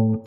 [0.00, 0.24] Welcome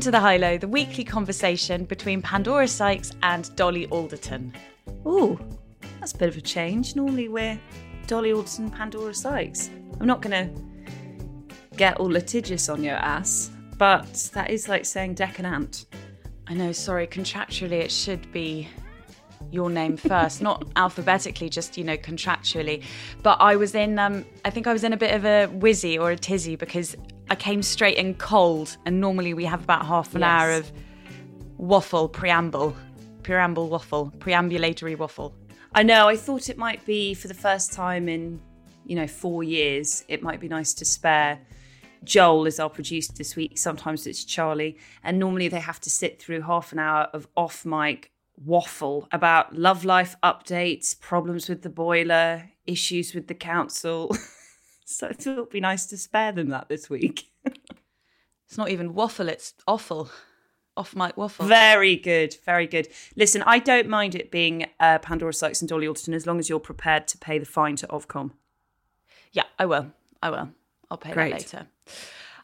[0.00, 4.54] to The High Low, the weekly conversation between Pandora Sykes and Dolly Alderton.
[5.06, 5.38] Ooh,
[6.00, 6.96] that's a bit of a change.
[6.96, 7.60] Normally we're
[8.06, 9.68] Dolly Alderton, and Pandora Sykes.
[10.00, 10.62] I'm not going to
[11.76, 15.86] get all litigious on your ass, but that is like saying Dec and Ant.
[16.46, 18.68] I know, sorry, contractually it should be
[19.50, 22.82] your name first, not alphabetically, just you know contractually.
[23.22, 25.98] But I was in, um, I think I was in a bit of a whizzy
[25.98, 26.96] or a tizzy because
[27.30, 30.28] I came straight in cold, and normally we have about half an Yes.
[30.28, 30.72] hour of
[31.56, 32.76] waffle preamble,
[33.22, 35.34] preamble waffle, preambulatory waffle.
[35.74, 36.08] I know.
[36.08, 38.40] I thought it might be for the first time in,
[38.86, 40.04] you know, four years.
[40.08, 41.38] It might be nice to spare.
[42.04, 43.58] Joel is our producer this week.
[43.58, 47.64] Sometimes it's Charlie, and normally they have to sit through half an hour of off
[47.64, 48.10] mic
[48.44, 54.14] waffle about love life updates, problems with the boiler, issues with the council.
[54.84, 57.30] so it'd be nice to spare them that this week.
[58.48, 60.08] It's not even waffle; it's awful,
[60.74, 61.44] off mic waffle.
[61.44, 62.88] Very good, very good.
[63.14, 66.48] Listen, I don't mind it being uh, Pandora Sykes and Dolly Alderton as long as
[66.48, 68.30] you're prepared to pay the fine to Ofcom.
[69.32, 69.92] Yeah, I will.
[70.22, 70.48] I will.
[70.90, 71.32] I'll pay Great.
[71.32, 71.66] that later.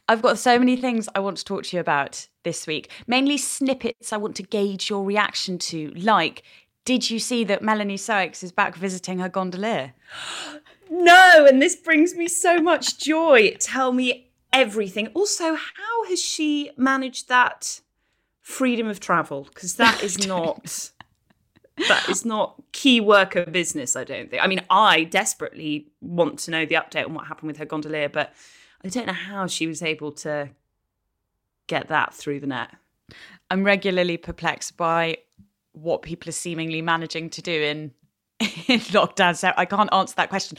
[0.09, 2.91] I've got so many things I want to talk to you about this week.
[3.06, 5.92] Mainly snippets I want to gauge your reaction to.
[5.97, 6.42] Like,
[6.84, 9.95] did you see that Melanie Sykes is back visiting her gondolier?
[10.91, 13.57] No, and this brings me so much joy.
[13.58, 15.08] Tell me everything.
[15.08, 17.80] Also, how has she managed that
[18.42, 19.45] freedom of travel?
[19.45, 20.90] Because that is not
[21.89, 24.42] that is not key worker business, I don't think.
[24.42, 28.11] I mean, I desperately want to know the update on what happened with her gondolier,
[28.11, 28.33] but
[28.84, 30.50] I don't know how she was able to
[31.67, 32.70] get that through the net.
[33.50, 35.18] I'm regularly perplexed by
[35.72, 37.92] what people are seemingly managing to do in
[38.40, 39.36] in lockdown.
[39.36, 40.58] So I can't answer that question.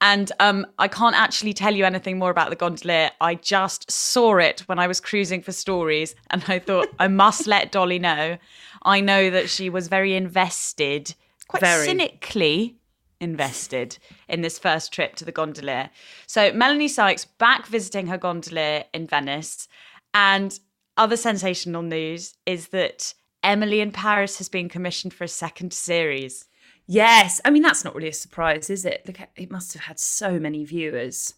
[0.00, 3.10] And um, I can't actually tell you anything more about the gondolier.
[3.20, 7.46] I just saw it when I was cruising for stories and I thought I must
[7.46, 8.38] let Dolly know.
[8.82, 11.14] I know that she was very invested,
[11.48, 11.84] quite Very.
[11.86, 12.76] cynically
[13.20, 15.90] invested in this first trip to the gondolier.
[16.26, 19.68] So Melanie Sykes back visiting her gondolier in Venice.
[20.14, 20.58] And
[20.96, 26.46] other sensational news is that Emily in Paris has been commissioned for a second series.
[26.88, 29.02] Yes, I mean that's not really a surprise, is it?
[29.06, 31.34] Look, it must have had so many viewers.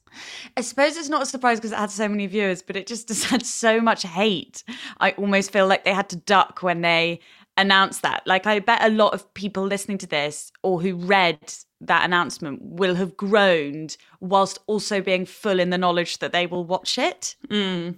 [0.57, 3.09] I suppose it's not a surprise because it had so many viewers, but it just
[3.09, 4.63] has had so much hate.
[5.01, 7.21] I almost feel like they had to duck when they
[7.57, 8.27] announced that.
[8.27, 12.61] Like, I bet a lot of people listening to this or who read that announcement
[12.63, 17.37] will have groaned whilst also being full in the knowledge that they will watch it.
[17.49, 17.97] Mm.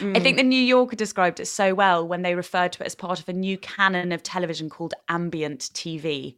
[0.00, 0.22] I mm.
[0.22, 3.18] think the New Yorker described it so well when they referred to it as part
[3.18, 6.36] of a new canon of television called ambient TV.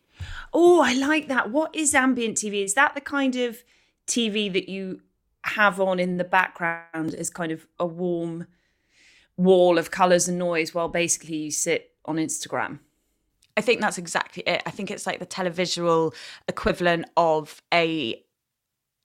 [0.52, 1.50] Oh, I like that.
[1.50, 2.64] What is ambient TV?
[2.64, 3.62] Is that the kind of
[4.06, 5.00] TV that you
[5.44, 8.46] have on in the background as kind of a warm
[9.36, 12.78] wall of colours and noise while basically you sit on Instagram?
[13.56, 14.62] I think that's exactly it.
[14.64, 16.14] I think it's like the televisual
[16.48, 18.22] equivalent of a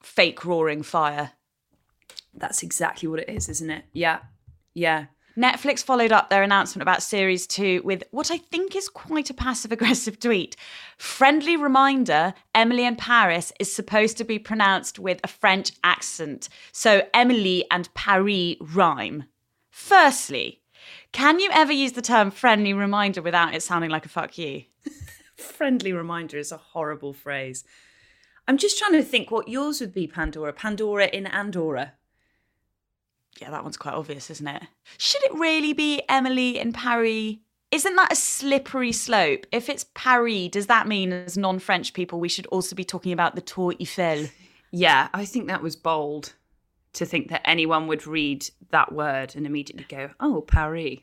[0.01, 1.31] fake roaring fire.
[2.33, 3.85] That's exactly what it is, isn't it?
[3.93, 4.19] Yeah.
[4.73, 5.05] Yeah.
[5.37, 9.35] Netflix followed up their announcement about series two with what I think is quite a
[9.35, 10.55] passive aggressive tweet.
[10.97, 16.49] Friendly reminder Emily in Paris is supposed to be pronounced with a French accent.
[16.71, 19.25] So Emily and Paris rhyme.
[19.69, 20.61] Firstly,
[21.17, 24.65] can you ever use the term friendly reminder without it sounding like a fuck you?
[25.35, 27.63] Friendly reminder is a horrible phrase.
[28.47, 30.53] I'm just trying to think what yours would be, Pandora.
[30.53, 31.93] Pandora in Andorra.
[33.41, 34.61] Yeah, that one's quite obvious, isn't it?
[34.99, 37.37] Should it really be Emily in Paris?
[37.71, 39.47] Isn't that a slippery slope?
[39.51, 43.11] If it's Paris, does that mean as non French people we should also be talking
[43.11, 44.27] about the Tour Eiffel?
[44.69, 46.33] Yeah, I think that was bold
[46.93, 50.99] to think that anyone would read that word and immediately go, oh, Paris.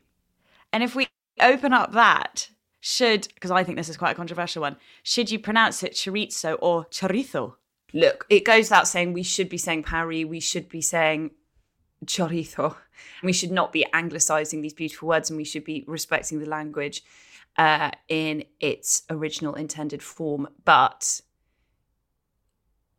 [0.75, 1.07] And if we
[1.41, 2.49] open up that,
[2.81, 6.59] should, because I think this is quite a controversial one, should you pronounce it chorizo
[6.61, 7.55] or chorizo?
[7.93, 11.31] Look, it goes without saying we should be saying Paris, we should be saying
[12.05, 12.75] chorizo.
[13.23, 17.05] We should not be anglicizing these beautiful words and we should be respecting the language
[17.57, 20.49] uh, in its original intended form.
[20.65, 21.21] But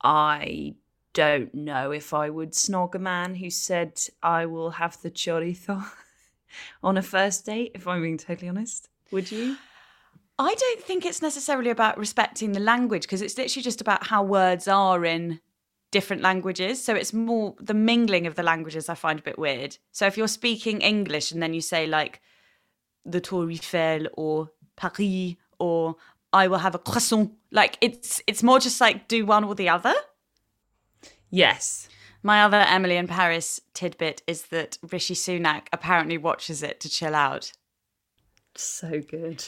[0.01, 0.75] I
[1.11, 5.85] don't know if I would snog a man who said, I will have the chorizo
[6.83, 8.89] on a first date, if I'm being totally honest.
[9.11, 9.57] Would you?
[10.37, 14.21] I don't think it's necessarily about respecting the language because it's literally just about how
[14.23, 15.39] words are in
[15.91, 16.83] different languages.
[16.83, 19.77] So it's more the mingling of the languages I find a bit weird.
[19.93, 22.21] So if you're speaking English and then you say like
[23.05, 25.95] the Tour Eiffel or Paris or
[26.33, 29.69] I will have a croissant, like it's it's more just like do one or the
[29.69, 29.93] other.
[31.29, 31.87] Yes.
[32.25, 37.13] My other Emily in Paris tidbit is that Rishi Sunak apparently watches it to chill
[37.13, 37.51] out.
[38.55, 39.47] So good.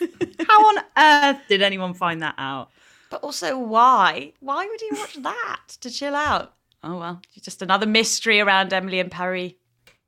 [0.48, 2.70] How on earth did anyone find that out?
[3.08, 4.32] But also, why?
[4.40, 6.54] Why would he watch that to chill out?
[6.82, 9.52] Oh well, just another mystery around Emily in Paris.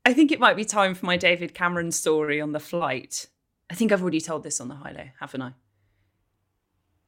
[0.05, 3.29] I think it might be time for my David Cameron story on the flight.
[3.71, 5.53] I think I've already told this on the high low, haven't I?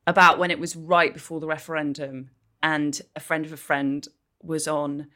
[0.06, 2.30] About when it was right before the referendum
[2.62, 4.06] and a friend of a friend
[4.42, 5.08] was on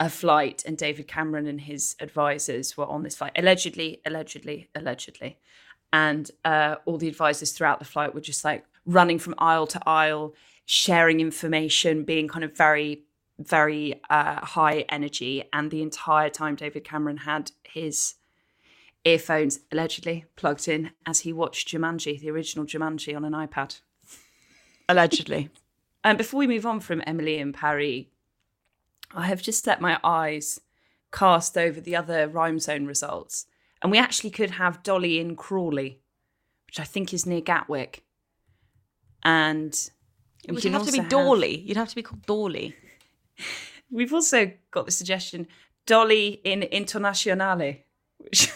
[0.00, 3.32] a flight and David Cameron and his advisors were on this flight.
[3.36, 5.38] Allegedly, allegedly, allegedly.
[5.92, 9.88] And uh, all the advisors throughout the flight were just like, running from aisle to
[9.88, 10.34] aisle,
[10.66, 13.04] sharing information, being kind of very,
[13.38, 15.44] very uh, high energy.
[15.52, 18.14] And the entire time, David Cameron had his
[19.04, 23.80] earphones allegedly plugged in as he watched Jumanji, the original Jumanji, on an iPad.
[24.88, 25.50] Allegedly.
[26.04, 28.04] and before we move on from Emily in Paris,
[29.14, 30.60] I have just set my eyes
[31.12, 33.46] cast over the other rhyme zone results.
[33.82, 36.00] And we actually could have Dolly in Crawley,
[36.66, 38.04] which I think is near Gatwick
[39.22, 39.90] and
[40.44, 41.60] it would have to be Dolly.
[41.60, 42.74] You'd have to be called Dolly.
[43.90, 45.46] We've also got the suggestion
[45.86, 47.76] Dolly in Internationale,
[48.18, 48.50] which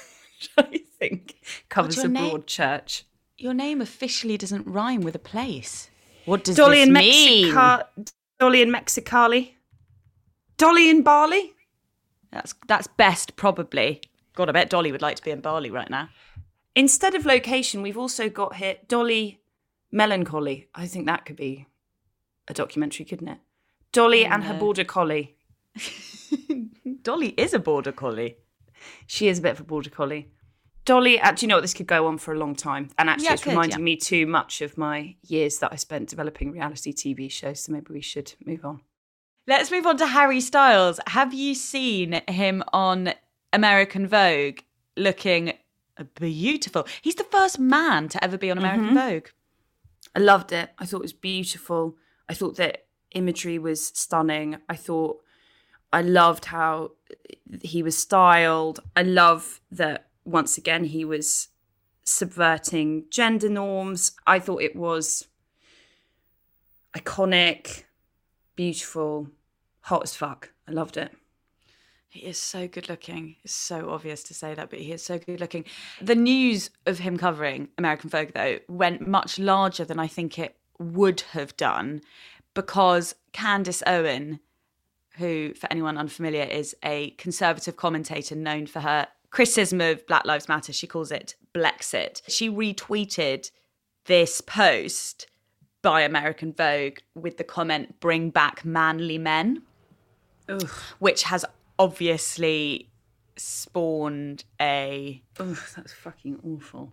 [0.56, 1.36] I think
[1.68, 3.04] covers a broad name, church.
[3.36, 5.90] Your name officially doesn't rhyme with a place.
[6.24, 7.54] What does Dolly this in mean?
[7.54, 8.10] Mexica-
[8.40, 9.52] Dolly in Mexicali.
[10.56, 11.54] Dolly in Bali.
[12.30, 14.00] That's that's best probably.
[14.34, 16.10] God, I bet Dolly would like to be in Bali right now.
[16.74, 19.40] Instead of location, we've also got here Dolly
[19.90, 20.68] Melancholy.
[20.74, 21.66] I think that could be
[22.48, 23.38] a documentary, couldn't it?
[23.92, 25.36] Dolly and her border collie.
[27.02, 28.36] Dolly is a border collie.
[29.06, 30.28] She is a bit of a border collie.
[30.84, 31.62] Dolly, uh, actually, you know what?
[31.62, 32.90] This could go on for a long time.
[32.98, 33.84] And actually, yeah, it's could, reminding yeah.
[33.84, 37.60] me too much of my years that I spent developing reality TV shows.
[37.60, 38.80] So maybe we should move on.
[39.48, 40.98] Let's move on to Harry Styles.
[41.06, 43.14] Have you seen him on
[43.52, 44.58] American Vogue
[44.96, 45.52] looking
[46.16, 46.84] beautiful?
[47.00, 48.98] He's the first man to ever be on American mm-hmm.
[48.98, 49.28] Vogue.
[50.16, 50.70] I loved it.
[50.80, 51.96] I thought it was beautiful.
[52.28, 54.56] I thought that imagery was stunning.
[54.68, 55.22] I thought
[55.92, 56.92] I loved how
[57.62, 58.80] he was styled.
[58.96, 61.48] I love that once again he was
[62.02, 64.10] subverting gender norms.
[64.26, 65.28] I thought it was
[66.96, 67.84] iconic,
[68.56, 69.28] beautiful,
[69.86, 70.50] hot as fuck.
[70.66, 71.12] I loved it.
[72.08, 73.36] He is so good looking.
[73.44, 75.64] It's so obvious to say that, but he is so good looking.
[76.00, 80.56] The news of him covering American Vogue, though, went much larger than I think it
[80.80, 82.02] would have done
[82.52, 84.40] because Candace Owen,
[85.18, 90.48] who, for anyone unfamiliar, is a conservative commentator known for her criticism of Black Lives
[90.48, 92.22] Matter, she calls it Blexit.
[92.26, 93.52] She retweeted
[94.06, 95.28] this post
[95.82, 99.62] by American Vogue with the comment, bring back manly men.
[100.48, 100.68] Ugh.
[100.98, 101.44] Which has
[101.78, 102.90] obviously
[103.36, 105.22] spawned a.
[105.38, 106.92] Oh, that's fucking awful.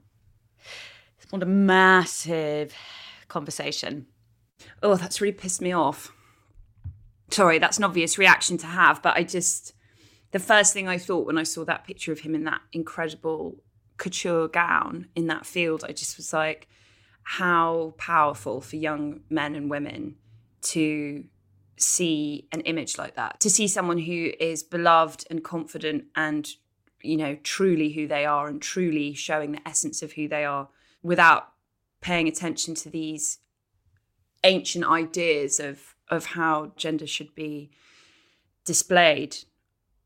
[1.20, 2.74] Spawned a massive
[3.28, 4.08] conversation.
[4.82, 6.14] Oh, that's really pissed me off.
[7.32, 9.74] Sorry, that's an obvious reaction to have, but I just.
[10.32, 13.58] The first thing I thought when I saw that picture of him in that incredible
[13.98, 16.68] couture gown in that field, I just was like,
[17.24, 20.16] how powerful for young men and women
[20.64, 21.26] to
[21.78, 26.50] see an image like that, to see someone who is beloved and confident and,
[27.02, 30.70] you know, truly who they are and truly showing the essence of who they are
[31.02, 31.50] without
[32.02, 33.40] paying attention to these
[34.44, 37.72] ancient ideas of of how gender should be
[38.66, 39.38] displayed.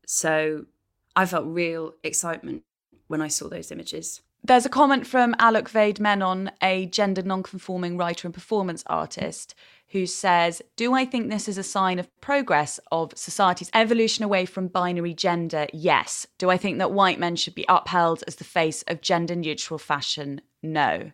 [0.06, 0.66] So
[1.14, 2.62] I felt real excitement
[3.08, 4.22] when I saw those images.
[4.48, 9.54] There's a comment from Alok Vaid Menon, a gender non-conforming writer and performance artist,
[9.88, 14.46] who says, Do I think this is a sign of progress of society's evolution away
[14.46, 15.66] from binary gender?
[15.74, 16.26] Yes.
[16.38, 19.76] Do I think that white men should be upheld as the face of gender neutral
[19.76, 20.40] fashion?
[20.62, 21.12] No.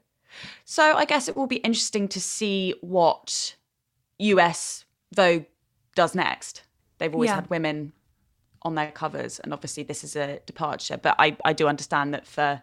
[0.64, 3.56] So I guess it will be interesting to see what
[4.18, 5.46] US Vogue
[5.96, 6.62] does next.
[6.98, 7.34] They've always yeah.
[7.34, 7.94] had women
[8.62, 9.40] on their covers.
[9.40, 12.62] And obviously, this is a departure, but I, I do understand that for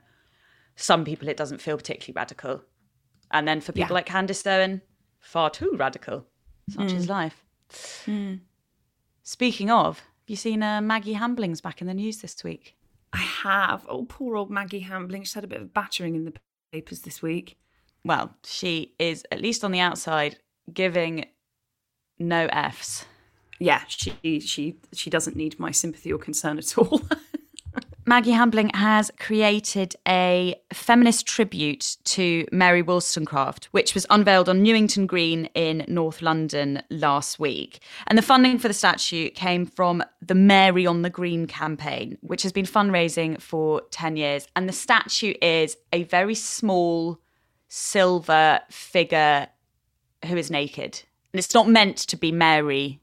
[0.75, 2.63] some people, it doesn't feel particularly radical.
[3.32, 3.96] And then for people Yeah.
[3.96, 4.82] like Candace Owen,
[5.20, 6.25] far too radical.
[6.70, 7.46] Such is life.
[9.24, 12.75] Speaking of, have you seen uh, Maggi Hambling's back in the news this week?
[13.13, 13.86] I have.
[13.90, 15.24] Oh, poor old Maggi Hambling.
[15.24, 16.34] She's had a bit of battering in the
[16.72, 17.58] papers this week.
[18.04, 20.38] Well, she is, at least on the outside,
[20.74, 21.25] giving
[22.18, 23.06] no Fs.
[23.60, 27.01] Yeah, she she she doesn't need my sympathy or concern at all.
[28.05, 35.05] Maggi Hambling has created a feminist tribute to Mary Wollstonecraft, which was unveiled on Newington
[35.05, 37.79] Green in North London last week.
[38.08, 42.41] And the funding for the statue came from the Mary on the Green campaign, which
[42.41, 44.48] has been fundraising for 10 years.
[44.55, 47.20] And the statue is a very small
[47.67, 49.48] silver figure
[50.25, 51.03] who is naked.
[51.34, 53.00] And it's not meant to be Mary,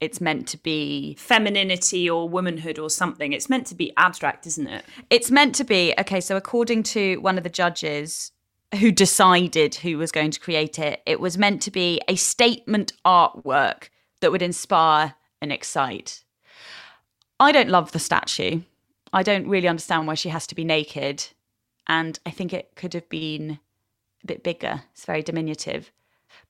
[0.00, 3.32] it's meant to be Femininity or womanhood or something.
[3.32, 4.84] It's meant to be abstract, isn't it?
[5.10, 6.20] It's meant to be okay.
[6.20, 8.32] So, according to one of the judges
[8.80, 12.92] who decided who was going to create it, it was meant to be a statement
[13.04, 13.88] artwork
[14.20, 16.24] that would inspire and excite.
[17.38, 18.62] I don't love the statue.
[19.12, 21.24] I don't really understand why she has to be naked.
[21.86, 23.60] And I think it could have been
[24.24, 24.82] a bit bigger.
[24.92, 25.92] It's very diminutive.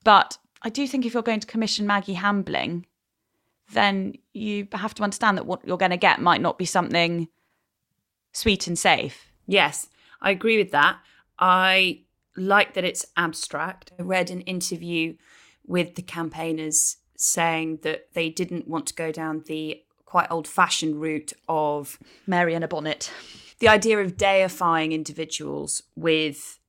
[0.03, 2.85] But I do think if you're going to commission Maggi Hambling,
[3.71, 7.27] then you have to understand that what you're going to get might not be something
[8.31, 9.27] sweet and safe.
[9.45, 9.87] Yes,
[10.21, 10.97] I agree with that.
[11.39, 12.01] I
[12.35, 13.91] like that it's abstract.
[13.99, 15.15] I read an interview
[15.65, 21.01] with the campaigners saying that they didn't want to go down the quite old fashioned
[21.01, 23.11] route of Mary in a bonnet.
[23.59, 26.59] the idea of deifying individuals with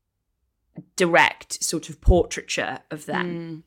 [0.97, 3.63] direct sort of portraiture of them, mm.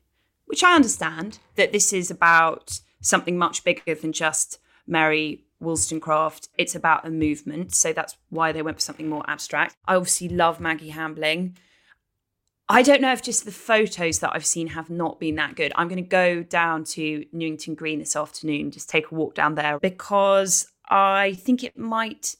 [0.46, 6.48] which I understand that this is about something much bigger than just Mary Wollstonecraft.
[6.58, 7.74] It's about a movement.
[7.74, 9.76] So that's why they went for something more abstract.
[9.86, 11.56] I obviously love Maggi Hambling.
[12.68, 15.72] I don't know if just the photos that I've seen have not been that good.
[15.76, 19.56] I'm going to go down to Newington Green this afternoon, just take a walk down
[19.56, 22.36] there because I think it might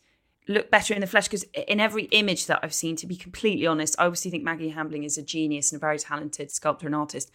[0.49, 3.67] look better in the flesh because in every image that I've seen, to be completely
[3.67, 6.95] honest, I obviously think Maggi Hambling is a genius and a very talented sculptor and
[6.95, 7.31] artist,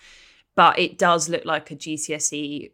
[0.55, 2.71] but it does look like a GCSE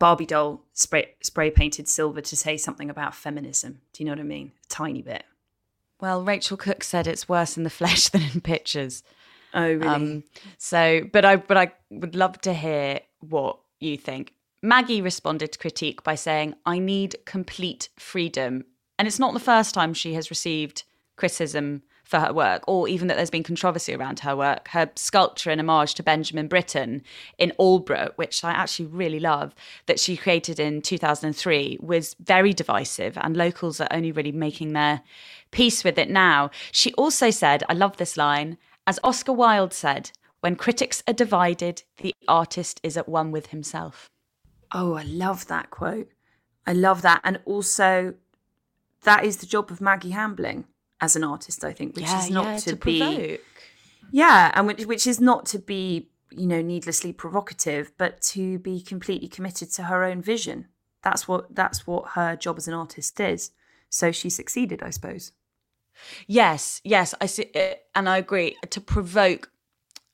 [0.00, 3.82] Barbie doll spray, spray painted silver to say something about feminism.
[3.92, 4.50] Do you know what I mean?
[4.64, 5.22] A tiny bit.
[6.00, 9.04] Well, Rachel Cooke said it's worse in the flesh than in pictures.
[9.52, 9.86] Oh, really?
[9.86, 10.24] Um,
[10.58, 14.32] so, but I, but I would love to hear what you think.
[14.64, 18.64] Maggi responded to critique by saying, "I need complete freedom,"
[18.98, 20.84] and it's not the first time she has received
[21.16, 24.66] criticism for her work, or even that there's been controversy around her work.
[24.68, 27.02] Her sculpture in homage to Benjamin Britten
[27.38, 29.54] in Aldeburgh, which I actually really love,
[29.86, 35.02] that she created in 2003, was very divisive, and locals are only really making their
[35.52, 36.50] peace with it now.
[36.72, 41.84] She also said, I love this line, as Oscar Wilde said, when critics are divided,
[41.98, 44.08] the artist is at one with himself.
[44.72, 46.08] Oh, I love that quote.
[46.66, 47.20] I love that.
[47.22, 48.14] And also,
[49.02, 50.64] that is the job of Maggi Hambling
[51.00, 53.00] as an artist, I think, which is not to, be.
[53.00, 53.40] provoke.
[54.12, 58.80] Yeah, and which, which is not to be, you know, needlessly provocative, but to be
[58.80, 60.68] completely committed to her own vision.
[61.02, 63.52] That's what that's what her job as an artist is.
[63.88, 65.32] So she succeeded, I suppose.
[66.26, 68.56] Yes, yes, I see, uh, and I agree.
[68.70, 69.50] To provoke,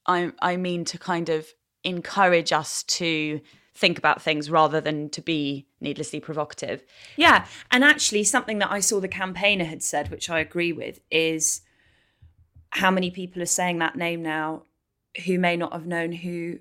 [0.06, 1.46] I I mean to kind of
[1.84, 3.40] encourage us to
[3.76, 6.84] think about things rather than to be needlessly provocative.
[7.16, 11.00] Yeah, and actually, something that I saw the campaigner had said, which I agree with,
[11.10, 11.60] is
[12.70, 14.62] how many people are saying that name now
[15.24, 16.58] who may not have known who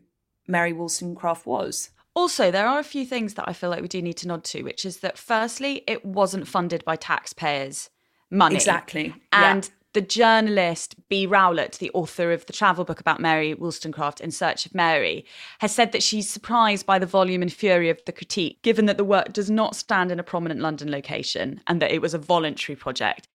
[0.47, 1.89] Mary Wollstonecraft was.
[2.13, 4.45] Also, there are a few things that I feel like we do need to nod
[4.45, 7.89] to, which is that firstly, it wasn't funded by taxpayers'
[8.29, 8.55] money.
[8.55, 9.61] Exactly, yeah.
[9.95, 14.65] The journalist Bee Rowlatt, the author of the travel book about Mary Wollstonecraft in Search
[14.65, 15.25] of Mary,
[15.59, 18.97] has said that she's surprised by the volume and fury of the critique, given that
[18.97, 22.17] the work does not stand in a prominent London location and that it was a
[22.17, 23.29] voluntary project.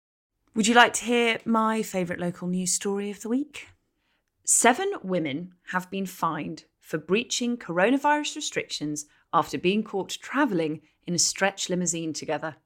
[0.55, 3.69] Would you like to hear my favourite local news story of the week?
[4.45, 11.19] Seven women have been fined for breaching coronavirus restrictions after being caught travelling in a
[11.19, 12.57] stretch limousine together.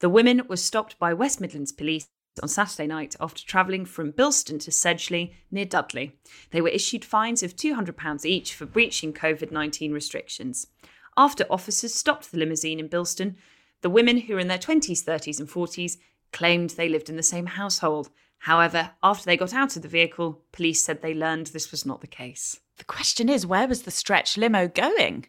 [0.00, 2.08] The women were stopped by West Midlands Police
[2.42, 6.16] on Saturday night after travelling from Bilston to Sedgley near Dudley.
[6.50, 10.68] They were issued fines of £200 each for breaching COVID 19 restrictions.
[11.16, 13.36] After officers stopped the limousine in Bilston,
[13.82, 15.96] the women, who were in their 20s, 30s, and 40s,
[16.32, 18.10] claimed they lived in the same household.
[18.38, 22.00] However, after they got out of the vehicle, police said they learned this was not
[22.00, 22.60] the case.
[22.78, 25.26] The question is, where was the stretch limo going?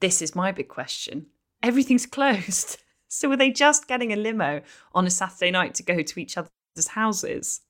[0.00, 1.26] This is my big question.
[1.62, 2.78] everything's closed.
[3.08, 4.62] So were they just getting a limo
[4.94, 7.60] on a Saturday night to go to each other's houses?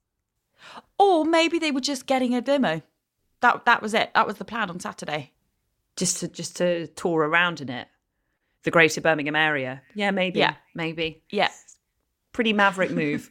[0.99, 2.83] Or maybe they were just getting a limo.
[3.41, 4.13] That that was it.
[4.15, 5.33] That was the plan on Saturday.
[5.97, 7.89] Just to just to tour around in it.
[8.65, 9.83] The greater Birmingham area.
[9.95, 10.41] Yeah, maybe.
[10.41, 10.55] Yeah.
[10.75, 11.23] Maybe.
[11.31, 11.51] Yeah.
[12.33, 13.31] Pretty maverick move.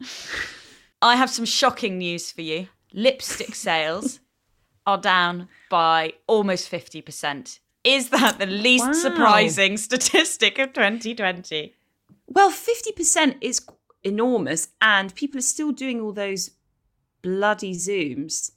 [1.02, 2.68] I have some shocking news for you.
[2.92, 4.20] Lipstick sales
[4.86, 7.58] are down by almost 50%.
[7.86, 8.92] Is that the least Wow.
[8.92, 11.74] surprising statistic of 2020?
[12.28, 13.60] well, 50% is
[14.02, 16.50] enormous and people are still doing all those
[17.22, 18.50] bloody zooms.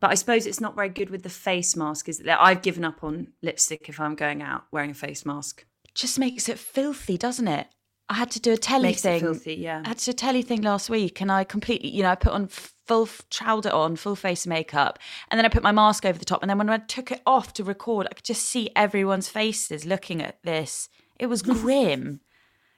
[0.00, 2.28] But I suppose it's not very good with the face mask, is it?
[2.28, 5.64] I've given up on lipstick if I'm going out wearing a face mask.
[5.94, 7.68] Just makes it filthy, doesn't it?
[8.08, 9.20] I had to do a telly Makes thing.
[9.20, 9.82] filthy, yeah.
[9.84, 12.14] I had to do a telly thing last week and I completely, you know, I
[12.14, 14.98] put on full, it on, full face makeup,
[15.30, 16.42] and then I put my mask over the top.
[16.42, 19.84] And then when I took it off to record, I could just see everyone's faces
[19.84, 20.88] looking at this.
[21.18, 22.20] It was grim.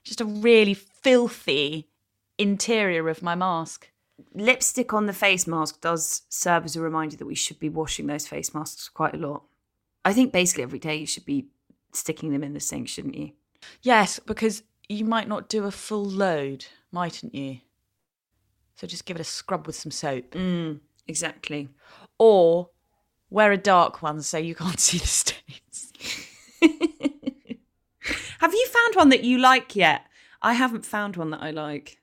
[0.02, 1.88] just a really filthy
[2.38, 3.90] interior of my mask.
[4.34, 8.06] Lipstick on the face mask does serve as a reminder that we should be washing
[8.06, 9.42] those face masks quite a lot.
[10.04, 11.48] I think basically every day you should be
[11.92, 13.32] sticking them in the sink, shouldn't you?
[13.82, 17.60] Yes, because you might not do a full load, mightn't you?
[18.76, 20.32] So just give it a scrub with some soap.
[20.32, 21.68] Mm, exactly.
[22.18, 22.70] Or
[23.30, 25.92] wear a dark one so you can't see the stains.
[28.40, 30.02] Have you found one that you like yet?
[30.40, 31.98] I haven't found one that I like.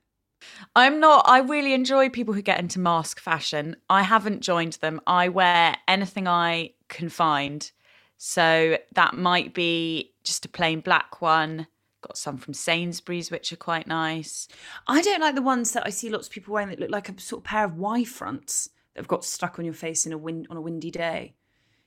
[0.76, 3.76] I'm not, I really enjoy people who get into mask fashion.
[3.88, 5.00] I haven't joined them.
[5.06, 7.70] I wear anything I can find.
[8.18, 11.66] So that might be just a plain black one.
[12.06, 14.46] Got some from Sainsbury's, which are quite nice.
[14.86, 17.08] I don't like the ones that I see lots of people wearing that look like
[17.08, 20.12] a sort of pair of Y fronts that have got stuck on your face in
[20.12, 21.34] a wind on a windy day.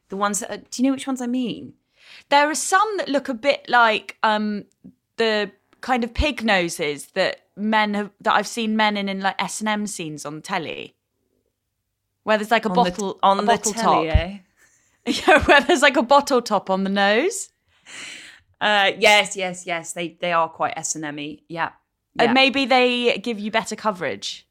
[0.09, 1.73] The ones that are, do you know which ones I mean?
[2.29, 4.65] There are some that look a bit like um,
[5.15, 9.41] the kind of pig noses that men have that I've seen men in in like
[9.41, 10.95] S and M scenes on telly,
[12.23, 14.17] where there's like a On bottle the, on a the bottle telly, top.
[14.17, 14.37] eh?
[15.05, 17.49] Yeah, where there's like a bottle top on the nose.
[18.61, 19.93] Uh, yes, yes, yes.
[19.93, 21.17] They they are quite S and M.
[21.17, 21.37] Yeah.
[21.49, 21.69] yeah.
[22.17, 24.47] And maybe they give you better coverage.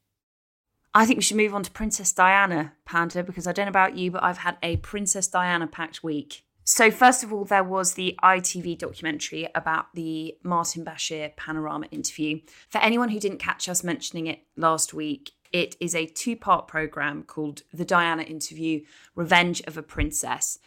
[0.94, 3.97] I think we should move on to Princess Diana, Panda, because I don't know about
[3.97, 6.44] you, but I've had a Princess Diana packed week.
[6.64, 12.40] So, first of all, there was the ITV documentary about the Martin Bashir panorama interview.
[12.68, 16.68] For anyone who didn't catch us mentioning it last week, it is a two part
[16.68, 18.83] programme called The Diana Interview
[19.14, 20.59] Revenge of a Princess.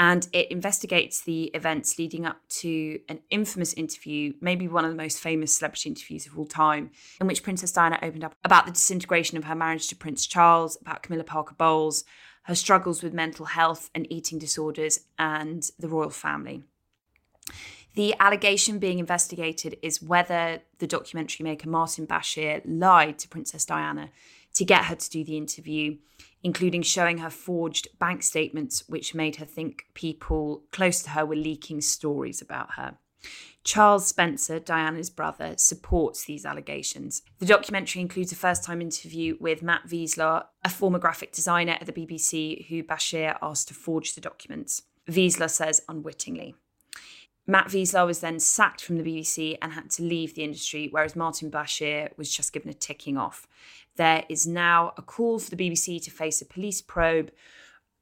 [0.00, 4.96] And it investigates the events leading up to an infamous interview, maybe one of the
[4.96, 8.72] most famous celebrity interviews of all time, in which Princess Diana opened up about the
[8.72, 12.04] disintegration of her marriage to Prince Charles, about Camilla Parker Bowles,
[12.44, 16.62] her struggles with mental health and eating disorders, and the royal family.
[17.94, 24.10] The allegation being investigated is whether the documentary maker Martin Bashir lied to Princess Diana
[24.54, 25.96] to get her to do the interview,
[26.42, 31.36] including showing her forged bank statements, which made her think people close to her were
[31.36, 32.98] leaking stories about her.
[33.64, 37.22] Charles Spencer, Diana's brother, supports these allegations.
[37.38, 41.86] The documentary includes a first time interview with Matt Wiessler, a former graphic designer at
[41.86, 44.82] the BBC who Bashir asked to forge the documents.
[45.08, 46.54] Wiessler says unwittingly.
[47.46, 51.16] Matt Wiessler was then sacked from the BBC and had to leave the industry, whereas
[51.16, 53.48] Martin Bashir was just given a ticking off.
[53.98, 57.32] There is now a call for the BBC to face a police probe,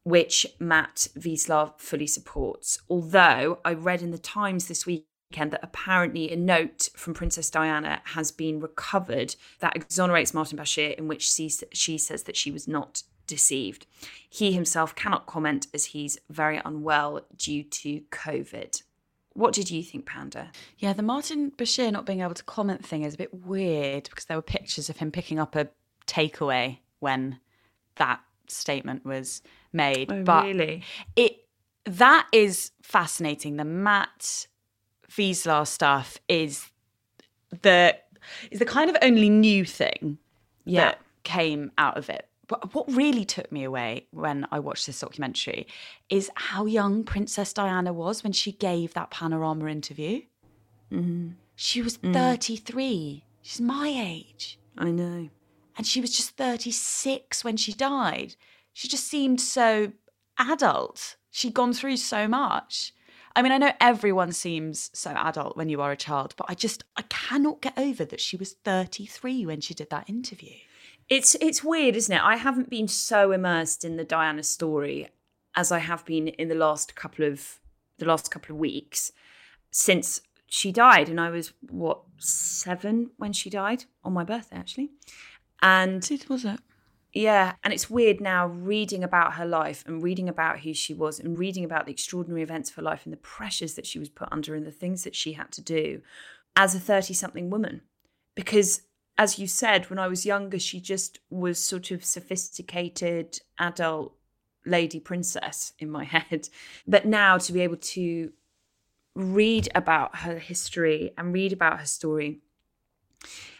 [0.04, 2.78] which Matt Wiessler fully supports.
[2.90, 8.02] Although I read in the Times this weekend that apparently a note from Princess Diana
[8.04, 12.68] has been recovered that exonerates Martin Bashir, in which she, she says that she was
[12.68, 13.86] not deceived.
[14.28, 18.82] He himself cannot comment as he's very unwell due to COVID.
[19.32, 20.50] What did you think, Panda?
[20.78, 24.26] Yeah, the Martin Bashir not being able to comment thing is a bit weird because
[24.26, 25.68] there were pictures of him picking up a
[26.06, 27.40] takeaway when
[27.96, 29.42] that statement was
[29.72, 30.10] made.
[30.10, 30.82] Oh, but Oh, really?
[31.16, 31.42] it
[31.84, 33.56] that is fascinating.
[33.56, 34.48] The Matt
[35.10, 36.70] Wiessler stuff is
[37.62, 37.96] the
[38.50, 40.18] is the kind of only new thing
[40.64, 40.80] Yeah.
[40.86, 42.28] that came out of it.
[42.48, 45.66] But what really took me away when I watched this documentary
[46.08, 50.22] is how young Princess Diana was when she gave that panorama interview.
[50.92, 51.30] Mm-hmm.
[51.56, 52.12] She was mm.
[52.12, 53.24] 33.
[53.42, 54.58] She's my age.
[54.78, 55.30] I know.
[55.76, 58.36] And she was just 36 when she died.
[58.72, 59.92] She just seemed so
[60.38, 61.16] adult.
[61.30, 62.94] She'd gone through so much.
[63.34, 66.54] I mean, I know everyone seems so adult when you are a child, but I
[66.54, 70.54] just, I cannot get over that she was 33 when she did that interview.
[71.08, 72.22] It's it's weird, isn't it?
[72.22, 75.08] I haven't been so immersed in the Diana story
[75.54, 77.60] as I have been in the last couple of
[77.98, 79.12] the last couple of weeks.
[79.70, 81.08] since she died.
[81.08, 83.84] And I was, what, seven when she died?
[84.04, 84.90] On my birthday, actually.
[85.62, 86.60] And was it?
[87.16, 91.18] yeah, and it's weird now reading about her life and reading about who she was
[91.18, 94.10] and reading about the extraordinary events of her life and the pressures that she was
[94.10, 96.02] put under and the things that she had to do
[96.56, 97.80] as a 30 something woman.
[98.34, 98.82] Because,
[99.16, 104.12] as you said, when I was younger, she just was sort of sophisticated adult
[104.66, 106.50] lady princess in my head.
[106.86, 108.30] But now to be able to
[109.14, 112.40] read about her history and read about her story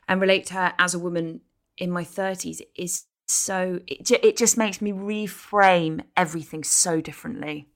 [0.07, 1.41] and relate to her as a woman
[1.79, 7.69] in my 30s is so it, it just makes me reframe everything so differently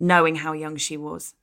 [0.00, 1.34] knowing how young she was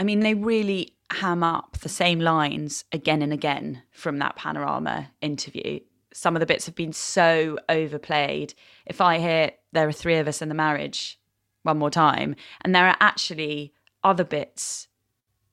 [0.00, 5.10] I mean, they really ham up the same lines again and again from that panorama
[5.20, 5.80] interview.
[6.14, 8.54] Some of the bits have been so overplayed.
[8.86, 11.20] If I hear there are three of us in the marriage
[11.64, 14.88] one more time, and there are actually other bits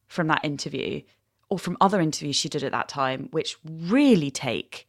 [0.07, 1.01] from that interview
[1.49, 4.86] or from other interviews she did at that time, which really take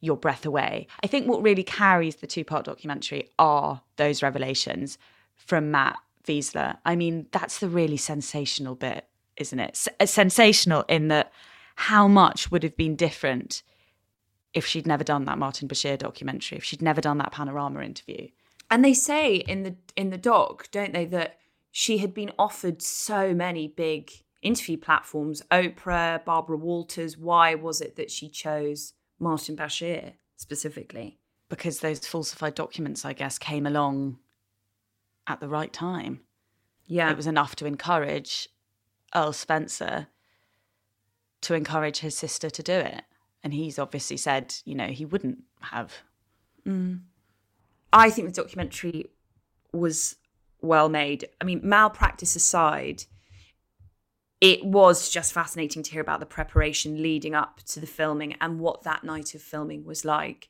[0.00, 0.86] your breath away.
[1.02, 4.98] I think what really carries the two part documentary are those revelations
[5.34, 6.78] from Matt Wiessler.
[6.84, 9.06] I mean, that's the really sensational bit,
[9.36, 9.70] isn't it?
[9.70, 11.32] S- uh, sensational in that
[11.76, 13.62] how much would have been different
[14.54, 18.28] if she'd never done that Martin Bashir documentary, if she'd never done that panorama interview.
[18.70, 21.38] and they say in the in the doc don't they that
[21.70, 24.10] she had been offered so many big
[24.42, 31.80] interview platforms oprah barbara walters why was it that she chose martin bashir specifically Because
[31.80, 34.18] those falsified documents, I guess, came along
[35.26, 36.20] at the right time.
[36.86, 38.48] yeah It was enough to encourage
[39.14, 40.08] Earl Spencer
[41.40, 43.04] to encourage his sister to do it.
[43.42, 45.94] And he's obviously said, you know, he wouldn't have.
[46.66, 47.00] Mm.
[47.92, 49.06] I think the documentary
[49.72, 50.16] was
[50.60, 51.28] well made.
[51.40, 53.04] I mean, malpractice aside,
[54.40, 58.60] it was just fascinating to hear about the preparation leading up to the filming and
[58.60, 60.48] what that night of filming was like.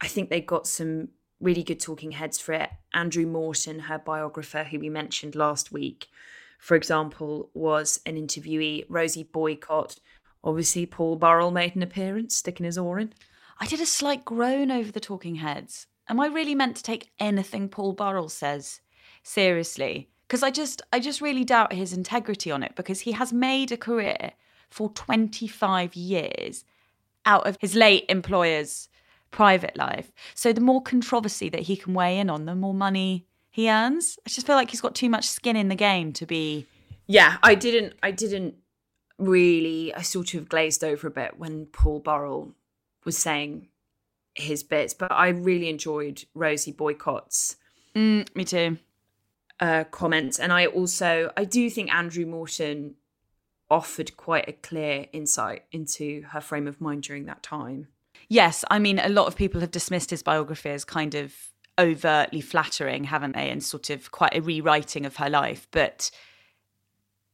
[0.00, 1.08] I think they got some
[1.40, 2.70] really good talking heads for it.
[2.94, 6.08] Andrew Morton, her biographer, who we mentioned last week,
[6.58, 8.84] for example, was an interviewee.
[8.88, 9.96] Rosie Boycott,
[10.42, 13.12] obviously, Paul Burrell made an appearance, sticking his oar in.
[13.60, 15.86] I did a slight groan over the talking heads.
[16.08, 18.80] Am I really meant to take anything Paul Burrell says
[19.22, 20.10] seriously?
[20.28, 23.72] Because I just I just really doubt his integrity on it because he has made
[23.72, 24.32] a career
[24.70, 26.64] for 25 years
[27.24, 28.88] out of his late employer's
[29.30, 30.12] private life.
[30.34, 34.18] So the more controversy that he can weigh in on, the more money he earns.
[34.26, 36.66] I just feel like he's got too much skin in the game to be
[37.08, 38.54] yeah i didn't i didn't
[39.18, 42.54] really i sort of glazed over a bit when paul burrell
[43.04, 43.66] was saying
[44.34, 47.56] his bits but i really enjoyed rosie boycott's
[47.96, 48.78] mm, me too.
[49.60, 52.94] Uh, comments and i also i do think andrew morton
[53.70, 57.88] offered quite a clear insight into her frame of mind during that time
[58.28, 61.34] Yes, I mean, a lot of people have dismissed his biography as kind of
[61.78, 63.48] overtly flattering, haven't they?
[63.50, 65.66] And sort of quite a rewriting of her life.
[65.70, 66.10] But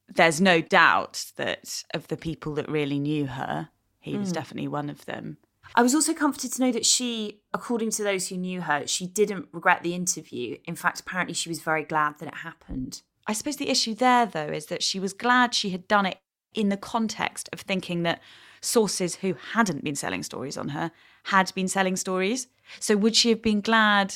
[0.09, 4.91] there's no doubt that of the people that really knew her, he was definitely one
[4.91, 5.39] of them.
[5.75, 9.07] I was also comforted to know that she, according to those who knew her, she
[9.07, 10.59] didn't regret the interview.
[10.65, 13.03] In fact, apparently she was very glad that it happened.
[13.27, 16.19] I suppose the issue there, though, is that she was glad she had done it
[16.53, 18.21] in the context of thinking that
[18.61, 20.91] sources who hadn't been selling stories on her
[21.25, 22.47] had been selling stories.
[22.81, 24.15] So would she have been glad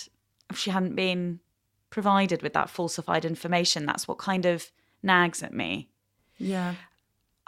[0.51, 1.41] if she hadn't been
[1.91, 3.87] provided with that falsified information?
[3.87, 4.71] That's what kind of
[5.03, 5.89] nags at me.
[6.39, 6.75] Yeah.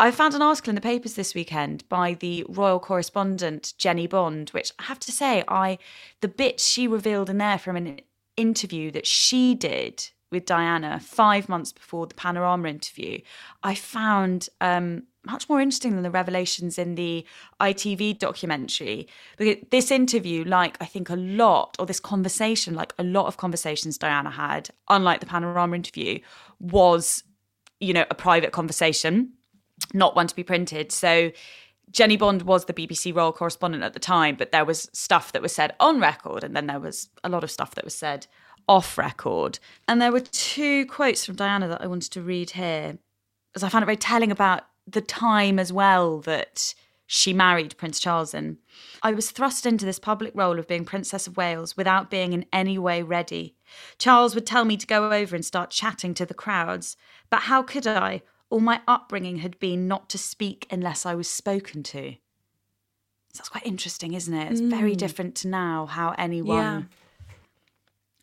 [0.00, 4.48] I found an article in the papers this weekend by the royal correspondent Jennie Bond,
[4.50, 5.76] which I have to say, I
[6.22, 8.00] the bits she revealed in there from an
[8.34, 13.20] interview that she did with Diana five months before the Panorama interview,
[13.62, 17.26] I found um, much more interesting than the revelations in the
[17.60, 19.06] ITV documentary.
[19.36, 23.36] Because this interview, like I think a lot, or this conversation, like a lot of
[23.36, 26.20] conversations Diana had, unlike the Panorama interview,
[26.58, 27.22] was
[27.80, 29.34] you know a private conversation
[29.94, 30.92] not one to be printed.
[30.92, 31.32] So
[31.90, 35.42] Jennie Bond was the BBC royal correspondent at the time, but there was stuff that
[35.42, 38.26] was said on record, and then there was a lot of stuff that was said
[38.68, 39.58] off record.
[39.88, 42.98] And there were two quotes from Diana that I wanted to read here,
[43.54, 46.74] as I found it very telling about the time as well that
[47.06, 48.58] she married Prince Charles in.
[49.02, 52.46] I was thrust into this public role of being Princess of Wales without being in
[52.52, 53.56] any way ready.
[53.98, 56.96] Charles would tell me to go over and start chatting to the crowds,
[57.28, 58.22] but how could I?
[58.50, 62.12] All my upbringing had been not to speak unless I was spoken to.
[63.32, 64.50] So that's quite interesting, isn't it?
[64.50, 64.98] It's very hmm.
[64.98, 66.82] different to now how anyone Yeah.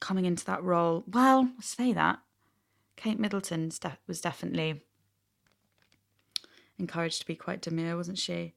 [0.01, 1.05] coming into that role.
[1.07, 2.19] Well, I'll say that.
[2.97, 3.71] Kate Middleton
[4.05, 4.81] was definitely
[6.77, 8.53] encouraged to be quite demure, wasn't she?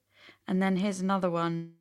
[0.48, 1.74] And then here's another one.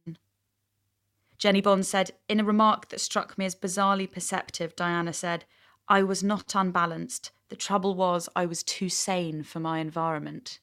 [1.38, 5.46] Jennie Bond said, In a remark that struck me as bizarrely perceptive, Diana said,
[5.88, 7.32] I was not unbalanced.
[7.50, 10.60] The trouble was I was too sane for my environment.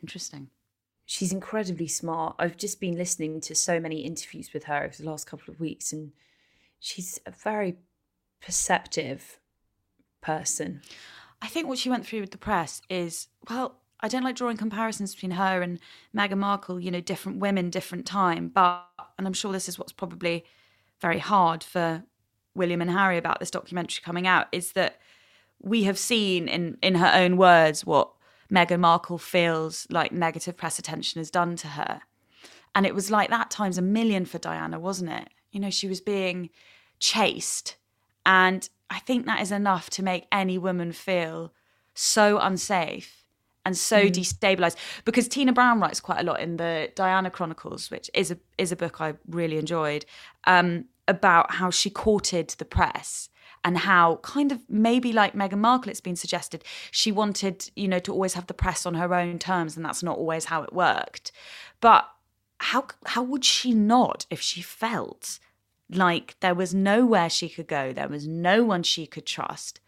[0.00, 0.50] Interesting.
[1.06, 2.36] She's incredibly smart.
[2.38, 5.60] I've just been listening to so many interviews with her over the last couple of
[5.60, 6.12] weeks, and
[6.78, 7.76] she's a very
[8.40, 9.38] perceptive
[10.20, 10.82] person.
[11.40, 14.56] I think what she went through with the press is, well, I don't like drawing
[14.56, 15.78] comparisons between her and
[16.16, 18.48] Meghan Markle, you know, different women, different time.
[18.48, 18.86] But,
[19.18, 20.44] and I'm sure this is what's probably
[21.00, 22.04] very hard for
[22.54, 24.98] William and Harry about this documentary coming out, is that
[25.62, 28.10] we have seen in, in her own words what
[28.52, 32.02] Meghan Markle feels like negative press attention has done to her.
[32.74, 35.28] And it was like that times a million for Diana, wasn't it?
[35.50, 36.50] You know, she was being
[36.98, 37.76] chased.
[38.24, 41.52] And I think that is enough to make any woman feel
[41.94, 43.24] so unsafe
[43.64, 44.12] and so mm.
[44.12, 48.38] destabilized because Tina Brown writes quite a lot in the Diana Chronicles, which is a
[48.58, 50.04] is a book I really enjoyed,
[50.44, 53.28] um, about how she courted the press
[53.64, 57.98] and how kind of maybe like Meghan Markle, it's been suggested she wanted you know
[58.00, 60.72] to always have the press on her own terms, and that's not always how it
[60.72, 61.32] worked.
[61.80, 62.08] But
[62.58, 65.38] how how would she not if she felt
[65.90, 69.80] like there was nowhere she could go, there was no one she could trust?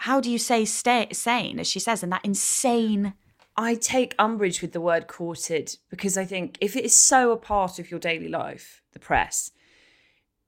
[0.00, 3.12] how do you say stay sane, as she says, in that insane?
[3.54, 7.36] I take umbrage with the word courted because I think if it is so a
[7.36, 9.50] part of your daily life, the press,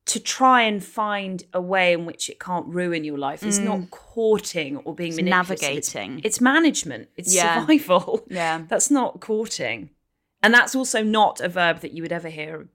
[0.04, 3.78] to try and find a way in which it can't ruin your life is not
[3.78, 3.90] mm.
[3.90, 6.18] courting or being navigating.
[6.18, 7.08] It's, it's, management.
[7.16, 7.60] It's yeah.
[7.60, 8.24] survival.
[8.30, 9.90] Yeah, that's not courting,
[10.42, 12.68] and that's also not a verb that you would ever hear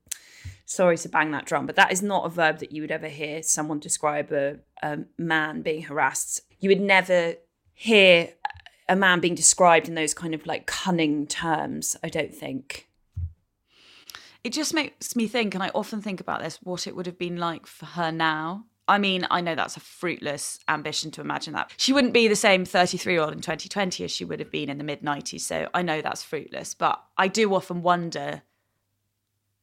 [0.67, 3.07] sorry to bang that drum, but that is not a verb that you would ever
[3.07, 6.41] hear someone describe a, a man being harassed.
[6.59, 7.35] You would never
[7.73, 8.29] hear
[8.89, 12.86] a man being described in those kind of like cunning terms, I don't think.
[14.47, 17.19] It just makes me think, and I often think about this, what it would have
[17.19, 18.63] been like for her now.
[18.87, 21.73] I mean, I know that's a fruitless ambition to imagine that.
[21.75, 24.69] She wouldn't be the same 33 year old in 2020 as she would have been
[24.69, 25.41] in the mid 90s.
[25.41, 26.75] So I know that's fruitless.
[26.75, 28.43] But I do often wonder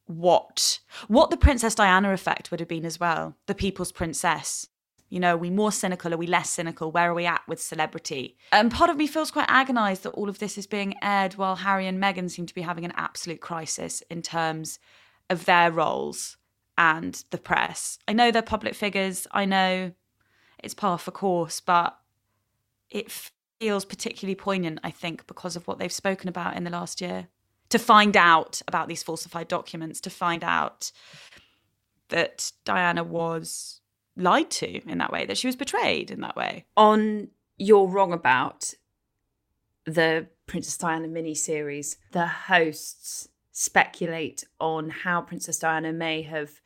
[0.05, 3.35] what what the Princess Diana effect would have been as well.
[3.47, 4.67] The people's princess.
[5.15, 6.13] You know, are we more cynical?
[6.13, 6.91] Are we less cynical?
[6.91, 8.35] Where are we at with celebrity?
[8.51, 11.55] And part of me feels quite agonized that all of this is being aired while
[11.55, 14.77] Harry and Meghan seem to be having an absolute crisis in terms
[15.29, 16.35] of their roles
[16.77, 17.97] and the press.
[18.09, 19.25] I know they're public figures.
[19.31, 19.93] I know
[20.61, 21.97] it's par for course, but
[22.89, 23.09] it
[23.61, 27.29] feels particularly poignant, I think, because of what they've spoken about in the last year
[27.69, 30.91] to find out about these falsified documents, to find out
[32.09, 33.79] that Diana was
[34.17, 36.65] lied to in that way, that she was betrayed in that way.
[36.77, 38.73] On You're Wrong About,
[39.85, 46.61] the Princess Diana mini series, the hosts speculate on how Princess Diana may have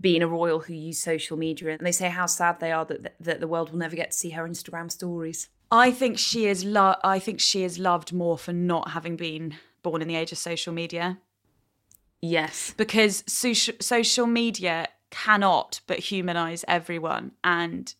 [0.00, 3.14] been a royal who used social media and they say how sad they are that
[3.20, 5.48] that the world will never get to see her Instagram stories.
[5.70, 9.56] I think she is lo- I think she is loved more for not having been
[9.82, 11.18] born in the age of social media.
[12.20, 12.72] Yes.
[12.76, 17.32] Because social, social media cannot but humanize everyone.
[17.44, 17.94] And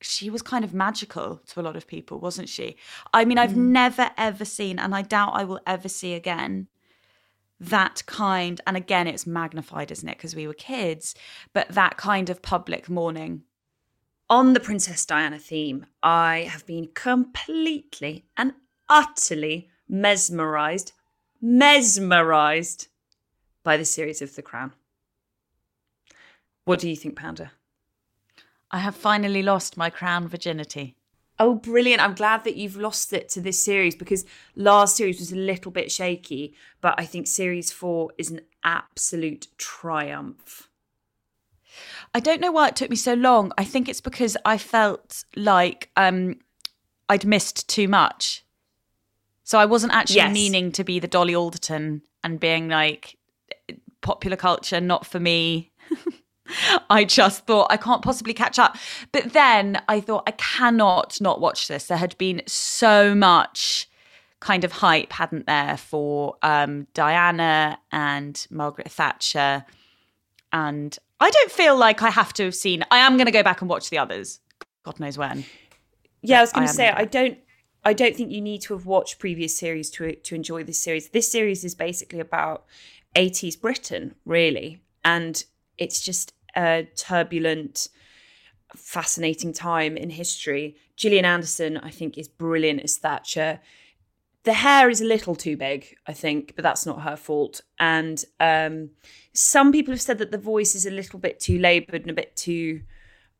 [0.00, 2.76] she was kind of magical to a lot of people, wasn't she?
[3.12, 3.72] I mean, I've mm.
[3.72, 6.68] never ever seen, and I doubt I will ever see again,
[7.58, 10.18] that kind, and again, it's magnified, isn't it?
[10.18, 11.14] Because we were kids,
[11.52, 13.42] but that kind of public mourning.
[14.28, 18.52] On the Princess Diana theme, I have been completely and
[18.88, 20.92] utterly mesmerized,
[21.40, 22.88] mesmerized
[23.62, 24.72] by the series of The Crown.
[26.64, 27.52] What do you think, Panda?
[28.70, 30.96] I have finally lost my crown virginity.
[31.38, 32.00] Oh, brilliant.
[32.00, 34.24] I'm glad that you've lost it to this series because
[34.54, 39.48] last series was a little bit shaky, but I think series four is an absolute
[39.58, 40.70] triumph.
[42.14, 43.52] I don't know why it took me so long.
[43.58, 46.36] I think it's because I felt like um,
[47.08, 48.44] I'd missed too much.
[49.42, 50.32] So I wasn't actually yes.
[50.32, 53.16] meaning to be the Dolly Alderton and being like
[54.00, 55.72] popular culture, not for me.
[56.90, 58.76] I just thought I can't possibly catch up.
[59.12, 61.86] But then I thought I cannot not watch this.
[61.86, 63.88] There had been so much
[64.40, 69.64] kind of hype, hadn't there, for um, Diana and Margaret Thatcher.
[70.52, 72.84] And I don't feel like I have to have seen.
[72.90, 74.40] I am going to go back and watch the others.
[74.84, 75.44] God knows when.
[76.20, 77.38] Yeah, I was going to say I don't.
[77.86, 81.08] I don't think you need to have watched previous series to to enjoy this series.
[81.08, 82.64] This series is basically about
[83.14, 85.42] 80s Britain, really, and
[85.78, 87.88] it's just a turbulent,
[88.76, 90.76] fascinating time in history.
[90.96, 93.60] Gillian Anderson, I think, is brilliant as Thatcher.
[94.44, 97.62] the hair is a little too big, I think, but that's not her fault.
[97.80, 98.90] And um,
[99.32, 102.14] some people have said that the voice is a little bit too laboured and a
[102.14, 102.82] bit too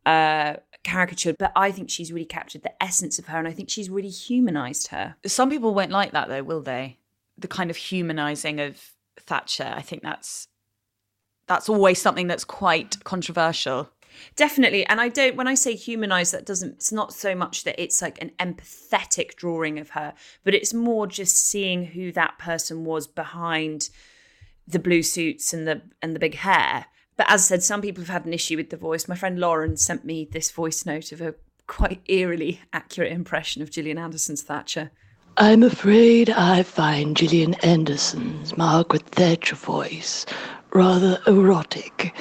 [0.06, 3.68] uh, caricatured, but I think she's really captured the essence of her, and I think
[3.68, 5.16] she's really humanised her.
[5.26, 6.98] Some people won't like that, though, will they?
[7.36, 8.80] The kind of humanising of
[9.20, 9.72] Thatcher.
[9.76, 10.48] I think that's
[11.46, 13.90] that's always something that's quite controversial.
[14.36, 14.86] Definitely.
[14.86, 18.00] And I don't, when I say humanize, that doesn't, it's not so much that it's
[18.00, 23.06] like an empathetic drawing of her, but it's more just seeing who that person was
[23.06, 23.90] behind
[24.66, 26.86] the blue suits and the and the big hair.
[27.16, 29.06] But as I said, some people have had an issue with the voice.
[29.06, 31.34] My friend Lauren sent me this voice note of a
[31.66, 34.90] quite eerily accurate impression of Gillian Anderson's Thatcher.
[35.36, 40.26] I'm afraid I find Gillian Anderson's Margaret Thatcher voice
[40.74, 42.14] rather erotic,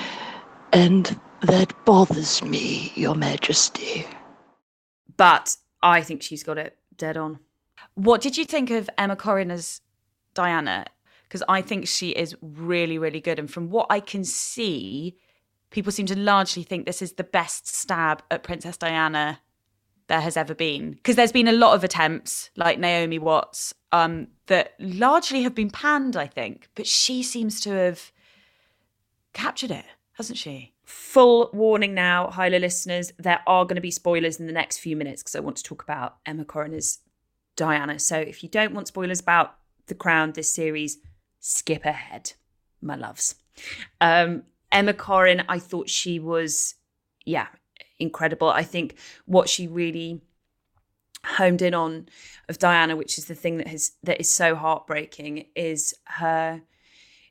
[0.71, 4.05] and that bothers me, Your Majesty.
[5.17, 7.39] But I think she's got it dead on.
[7.95, 9.81] What did you think of Emma Corrin as
[10.33, 10.85] Diana?
[11.23, 13.39] Because I think she is really, really good.
[13.39, 15.17] And from what I can see,
[15.71, 19.39] people seem to largely think this is the best stab at Princess Diana
[20.07, 20.91] there has ever been.
[20.91, 25.71] Because there's been a lot of attempts, like Naomi Watts, um, that largely have been
[25.71, 26.69] panned, I think.
[26.75, 28.11] But she seems to have
[29.33, 30.73] captured it, hasn't she?
[30.85, 34.77] Full warning now, High Low listeners, there are going to be spoilers in the next
[34.77, 36.99] few minutes because I want to talk about Emma Corrin as
[37.55, 37.99] Diana.
[37.99, 39.55] So if you don't want spoilers about
[39.87, 40.97] The Crown, this series,
[41.39, 42.33] skip ahead,
[42.81, 43.35] my loves.
[44.01, 46.75] Um, Emma Corrin, I thought she was,
[47.25, 47.47] yeah,
[47.99, 48.49] incredible.
[48.49, 50.21] I think what she really
[51.25, 52.07] homed in on
[52.49, 56.61] of Diana, which is the thing that has that is so heartbreaking, is her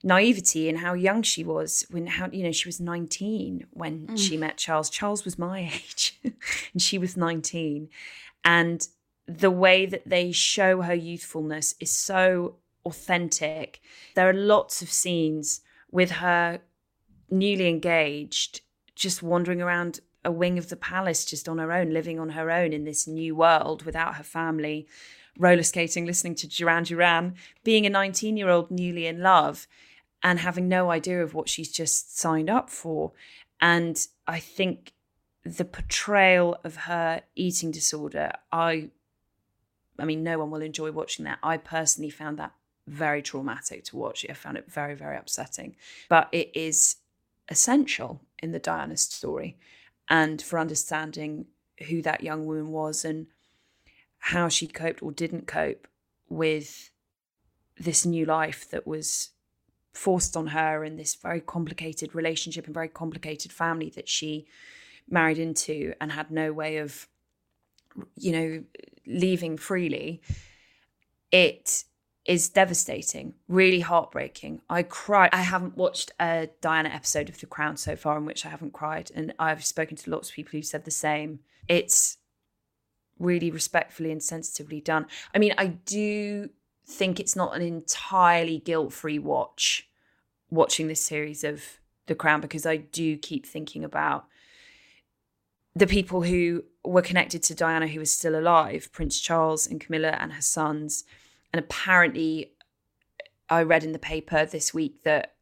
[0.02, 4.18] naivety and how young she was when how you know she was 19 when mm.
[4.18, 4.90] she met Charles.
[4.90, 6.18] Charles was my age
[6.72, 7.88] and she was 19
[8.44, 8.88] and
[9.26, 13.80] the way that they show her youthfulness is so authentic.
[14.14, 15.60] There are lots of scenes
[15.90, 16.60] with her
[17.30, 18.62] newly engaged
[18.94, 22.50] just wandering around a wing of the palace just on her own, living on her
[22.50, 24.86] own in this new world without her family,
[25.38, 27.34] roller skating, listening to Duran Duran,
[27.64, 29.66] being a 19 year old newly in love
[30.22, 33.12] and having no idea of what she's just signed up for.
[33.60, 34.92] And I think
[35.44, 38.90] the portrayal of her eating disorder, I
[39.98, 41.38] I mean, no one will enjoy watching that.
[41.42, 42.52] I personally found that
[42.86, 44.26] very traumatic to watch.
[44.28, 45.76] I found it very, very upsetting.
[46.08, 46.96] But it is
[47.48, 49.58] essential in the Diana story
[50.08, 51.46] and for understanding
[51.88, 53.26] who that young woman was and
[54.18, 55.86] how she coped or didn't cope
[56.28, 56.90] with
[57.78, 59.30] this new life that was
[59.92, 64.46] forced on her in this very complicated relationship and very complicated family that she
[65.08, 67.08] married into and had no way of
[68.16, 68.64] you know
[69.06, 70.22] leaving freely
[71.30, 71.84] it
[72.24, 74.62] is devastating really heartbreaking.
[74.70, 78.46] I cry i haven't watched a diana episode of the crown so far in which
[78.46, 81.40] i haven't cried and i've spoken to lots of people who said the same.
[81.68, 82.18] It's
[83.18, 85.06] really respectfully and sensitively done.
[85.34, 86.48] I mean i do
[86.86, 89.88] think it's not an entirely guilt-free watch
[90.50, 91.62] watching this series of
[92.06, 94.26] The Crown because I do keep thinking about
[95.74, 100.16] the people who were connected to Diana who was still alive, Prince Charles and Camilla
[100.20, 101.04] and her sons.
[101.52, 102.52] And apparently
[103.48, 105.34] I read in the paper this week that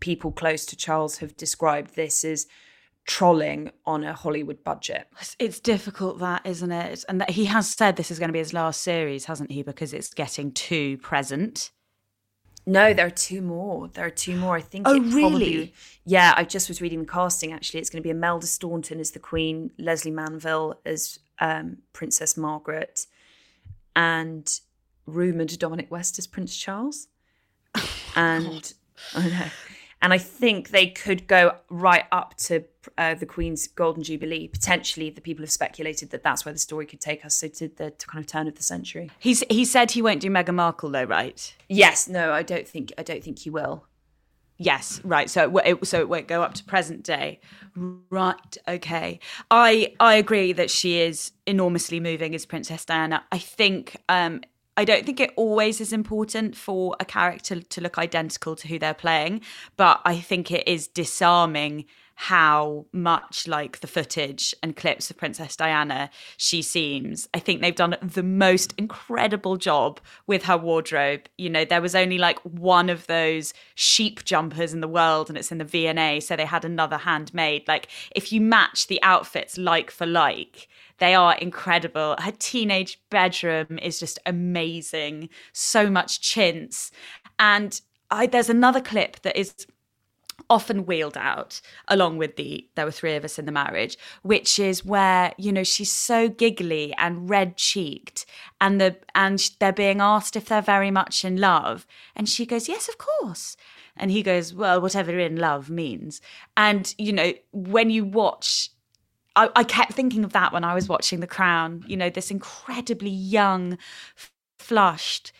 [0.00, 2.46] people close to Charles have described this as
[3.08, 5.08] trolling on a Hollywood budget.
[5.38, 7.04] It's difficult, that isn't it?
[7.08, 9.62] And that he has said this is going to be his last series, hasn't he?
[9.62, 11.70] Because it's getting too present.
[12.66, 13.88] No, there are two more.
[13.88, 14.56] There are two more.
[14.56, 14.86] I think.
[14.86, 15.72] Oh, really?
[16.04, 17.50] Yeah, I just was reading the casting.
[17.50, 22.36] Actually, it's going to be Imelda Staunton as the Queen, Lesley Manville as um, Princess
[22.36, 23.06] Margaret,
[23.96, 24.60] and
[25.06, 27.08] rumored Dominic West as Prince Charles.
[28.16, 28.74] And
[29.14, 29.46] I know,
[30.00, 32.64] and I think they could go right up to
[32.96, 34.48] uh, the Queen's Golden Jubilee.
[34.48, 37.34] Potentially, the people have speculated that that's where the story could take us.
[37.34, 39.10] So to the to kind of turn of the century.
[39.18, 41.54] He's he said he won't do Meghan Markle though, right?
[41.68, 42.08] Yes.
[42.08, 43.84] No, I don't think I don't think he will.
[44.60, 45.30] Yes, right.
[45.30, 47.40] So it, it, so it won't go up to present day,
[47.76, 48.56] right?
[48.66, 49.20] Okay.
[49.50, 53.24] I I agree that she is enormously moving as Princess Diana.
[53.30, 54.42] I think um,
[54.78, 58.78] I don't think it always is important for a character to look identical to who
[58.78, 59.40] they're playing,
[59.76, 61.84] but I think it is disarming
[62.20, 67.28] how much like the footage and clips of Princess Diana she seems.
[67.32, 71.28] I think they've done the most incredible job with her wardrobe.
[71.38, 75.38] You know, there was only like one of those sheep jumpers in the world and
[75.38, 77.68] it's in the V&A, so they had another handmade.
[77.68, 80.66] Like if you match the outfits like for like,
[80.98, 82.16] they are incredible.
[82.18, 85.28] Her teenage bedroom is just amazing.
[85.52, 86.90] So much chintz.
[87.38, 89.68] And I, there's another clip that is
[90.48, 94.58] often wheeled out along with the there were three of us in the marriage which
[94.58, 98.24] is where you know she's so giggly and red cheeked
[98.60, 101.86] and the and they're being asked if they're very much in love.
[102.16, 103.56] And she goes yes of course.
[103.96, 106.20] And he goes well whatever in love means.
[106.56, 108.70] And you know when you watch
[109.36, 111.84] I, I kept thinking of that when I was watching The Crown.
[111.86, 113.78] You know, this incredibly young,
[114.58, 115.32] flushed,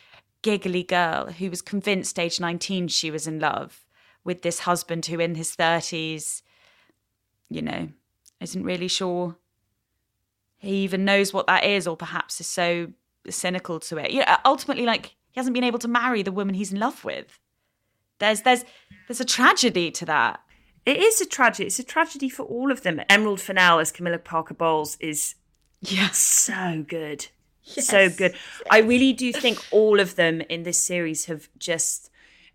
[0.43, 3.85] giggly girl who was convinced, age 19, she was in love
[4.29, 6.43] with this husband who, in his 30s,
[7.49, 7.89] you know,
[8.41, 9.37] isn't really sure
[10.59, 12.93] he even knows what that is, or perhaps is so
[13.31, 14.11] cynical to it.
[14.11, 17.07] You know, ultimately, like he hasn't been able to marry the woman he's in love
[17.07, 17.39] with.
[18.19, 18.67] There's there's
[19.07, 20.41] there's a tragedy to that.
[20.85, 21.69] It is a tragedy.
[21.69, 23.01] It's a tragedy for all of them.
[23.09, 25.37] Emerald Fennell as Camilla Parker Bowles is
[25.81, 26.19] yes.
[26.19, 27.29] so good.
[27.63, 27.87] Yes.
[27.87, 28.35] So good.
[28.71, 32.11] I really do think all of them in this series have just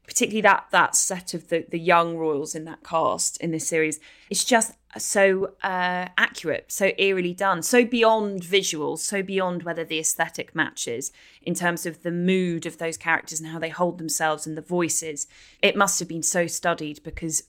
[0.06, 3.99] particularly that that set of the the young royals in that cast in this series
[4.30, 9.99] it's just so uh, accurate so eerily done so beyond visuals so beyond whether the
[9.99, 14.45] aesthetic matches in terms of the mood of those characters and how they hold themselves
[14.45, 15.26] and the voices
[15.62, 17.43] it must have been so studied because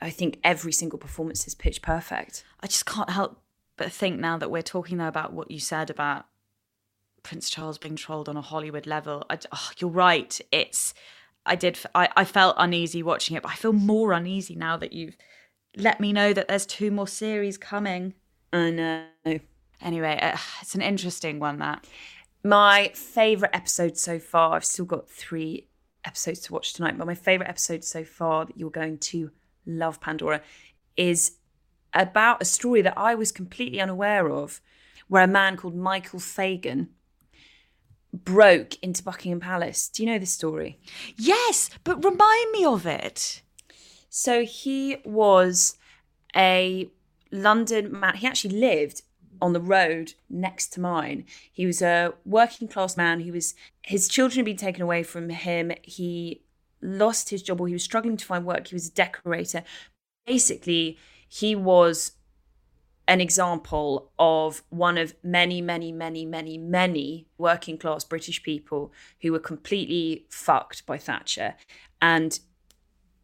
[0.00, 2.44] I think every single performance is pitch perfect.
[2.60, 3.40] I just can't help
[3.76, 6.26] but think now that we're talking though about what you said about
[7.22, 9.24] Prince Charles being trolled on a Hollywood level.
[9.28, 10.40] I, oh, you're right.
[10.52, 10.94] It's
[11.48, 14.92] I did I, I felt uneasy watching it, but I feel more uneasy now that
[14.92, 15.16] you've
[15.76, 18.14] let me know that there's two more series coming.
[18.52, 19.06] I know.
[19.80, 21.86] Anyway, uh, it's an interesting one that.
[22.44, 24.56] My favorite episode so far.
[24.56, 25.68] I've still got three
[26.04, 29.30] episodes to watch tonight, but my favorite episode so far that you're going to
[29.66, 30.40] love Pandora,
[30.96, 31.36] is
[31.94, 34.60] about a story that I was completely unaware of,
[35.06, 36.88] where a man called Michael Fagan
[38.12, 39.88] broke into Buckingham Palace.
[39.88, 40.78] Do you know this story?
[41.16, 43.42] Yes, but remind me of it.
[44.08, 45.76] So he was
[46.34, 46.90] a
[47.30, 48.16] London man.
[48.16, 49.02] He actually lived
[49.40, 51.24] on the road next to mine.
[51.52, 53.20] He was a working class man.
[53.20, 55.72] He was his children had been taken away from him.
[55.82, 56.42] He
[56.82, 58.68] lost his job or he was struggling to find work.
[58.68, 59.62] He was a decorator.
[60.26, 60.98] Basically,
[61.28, 62.12] he was
[63.08, 68.92] an example of one of many, many, many, many, many working class British people
[69.22, 71.54] who were completely fucked by Thatcher.
[72.02, 72.38] And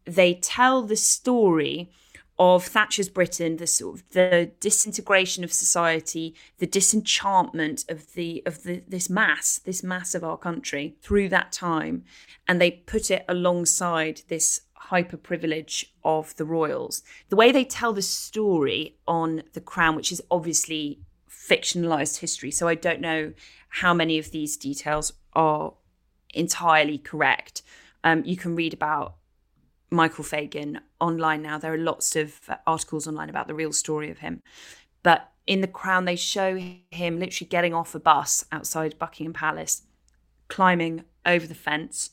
[0.05, 1.91] they tell the story
[2.37, 8.63] of Thatcher's Britain, the sort of the disintegration of society, the disenchantment of the of
[8.63, 12.03] the this mass, this mass of our country through that time,
[12.47, 17.03] and they put it alongside this hyper privilege of the royals.
[17.29, 22.67] The way they tell the story on The Crown, which is obviously fictionalized history, so
[22.67, 23.33] I don't know
[23.69, 25.73] how many of these details are
[26.33, 27.61] entirely correct.
[28.03, 29.15] Um, you can read about
[29.89, 31.57] Michael Fagan online now.
[31.57, 34.41] There are lots of uh, articles online about the real story of him.
[35.01, 36.57] But in The Crown, they show
[36.91, 39.83] him literally getting off a bus outside Buckingham Palace,
[40.47, 42.11] climbing over the fence,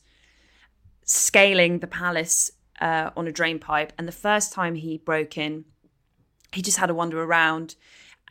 [1.05, 2.51] scaling the palace
[2.81, 3.93] uh, on a drain pipe.
[3.97, 5.65] And the first time he broke in,
[6.51, 7.75] he just had a wander around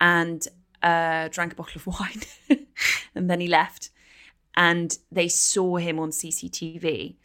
[0.00, 0.46] and
[0.82, 1.86] uh, drank a bottle of
[2.50, 2.66] wine.
[3.14, 3.90] and then he left.
[4.54, 7.16] And they saw him on CCTV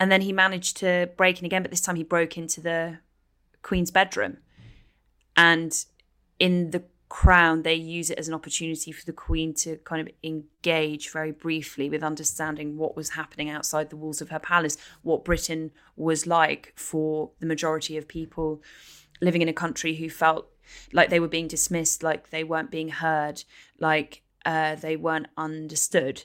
[0.00, 2.98] and then he managed to break in again, but this time he broke into the
[3.62, 4.38] Queen's bedroom.
[5.36, 5.84] And
[6.38, 6.84] in the
[7.14, 11.30] crown, they use it as an opportunity for the Queen to kind of engage very
[11.30, 16.26] briefly with understanding what was happening outside the walls of her palace, what Britain was
[16.26, 18.60] like for the majority of people
[19.20, 20.48] living in a country who felt
[20.92, 23.44] like they were being dismissed, like they weren't being heard,
[23.78, 26.24] like uh, they weren't understood.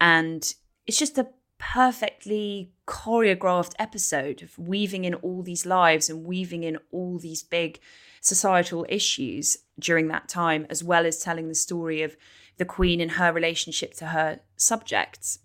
[0.00, 0.42] And
[0.88, 6.78] it's just a perfectly choreographed episode of weaving in all these lives and weaving in
[6.90, 7.78] all these big
[8.26, 12.16] societal issues during that time, as well as telling the story of
[12.56, 15.38] the Queen and her relationship to her subjects.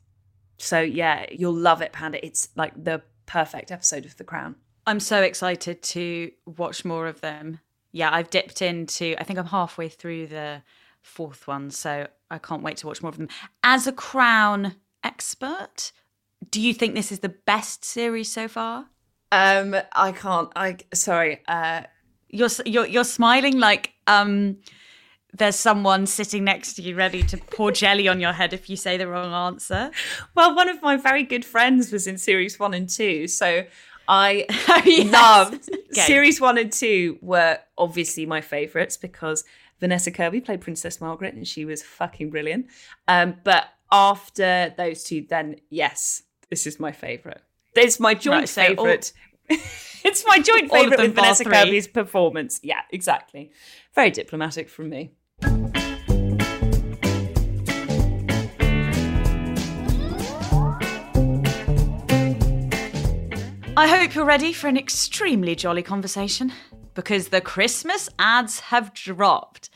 [0.58, 2.26] So, yeah, you'll love it, Panda.
[2.26, 4.56] It's like the perfect episode of The Crown.
[4.88, 7.60] I'm so excited to watch more of them.
[7.92, 10.64] Yeah, I've dipped into, I think I'm halfway through the
[11.02, 13.30] fourth one, so I can't wait to watch more of them.
[13.64, 15.92] As a Crown expert,
[16.50, 18.88] do you think this is the best series so far?
[19.32, 20.50] Um, I can't.
[20.56, 21.42] I sorry.
[21.48, 21.84] Uh,
[22.32, 24.58] You're you're you're smiling like um
[25.34, 28.76] there's someone sitting next to you ready to pour jelly on your head if you
[28.76, 29.92] say the wrong answer.
[30.36, 33.66] Well, one of my very good friends was in series one and two, so
[34.08, 35.12] I oh, yes.
[35.12, 36.02] loved okay.
[36.08, 39.44] series one and two were obviously my favourites because
[39.80, 42.68] Vanessa Kirby played Princess Margaret and she was fucking brilliant.
[43.08, 47.40] Um, but after those two, then yes, this is my favourite.
[47.76, 49.14] It's my joint right, so favourite.
[50.04, 51.46] It's my joint favourite with Vanessa.
[51.46, 52.60] Kirby's performance.
[52.64, 53.52] Yeah, exactly.
[53.94, 55.12] Very diplomatic from me.
[63.78, 66.52] I hope you're ready for an extremely jolly conversation
[66.94, 69.70] because the Christmas ads have dropped.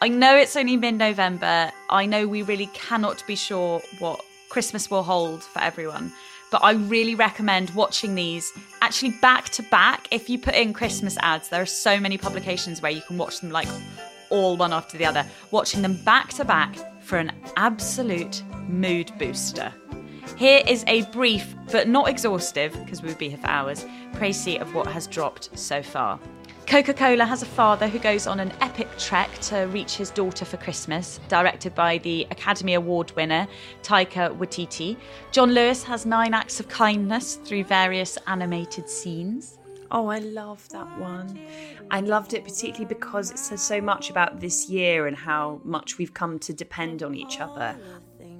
[0.00, 1.72] I know it's only mid November.
[1.88, 4.20] I know we really cannot be sure what
[4.50, 6.12] Christmas will hold for everyone.
[6.50, 10.08] But I really recommend watching these actually back to back.
[10.10, 13.40] If you put in Christmas ads, there are so many publications where you can watch
[13.40, 13.68] them like
[14.30, 19.72] all one after the other, watching them back to back for an absolute mood booster.
[20.36, 24.60] Here is a brief, but not exhaustive, because we would be here for hours, précis
[24.60, 26.18] of what has dropped so far.
[26.70, 30.44] Coca Cola has a father who goes on an epic trek to reach his daughter
[30.44, 33.48] for Christmas, directed by the Academy Award winner
[33.82, 34.96] Taika Waititi.
[35.32, 39.58] John Lewis has nine acts of kindness through various animated scenes.
[39.90, 41.40] Oh, I love that one.
[41.90, 45.98] I loved it particularly because it says so much about this year and how much
[45.98, 47.76] we've come to depend on each other.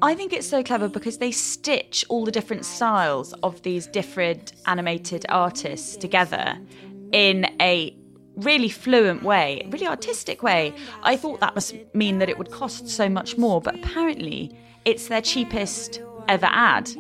[0.03, 4.53] I think it's so clever because they stitch all the different styles of these different
[4.67, 6.57] animated artists together
[7.13, 7.97] in a
[8.41, 10.75] really fluent way, really artistic way.
[11.03, 15.09] I thought that must mean that it would cost so much more, but apparently it's
[15.09, 16.91] their cheapest ever ad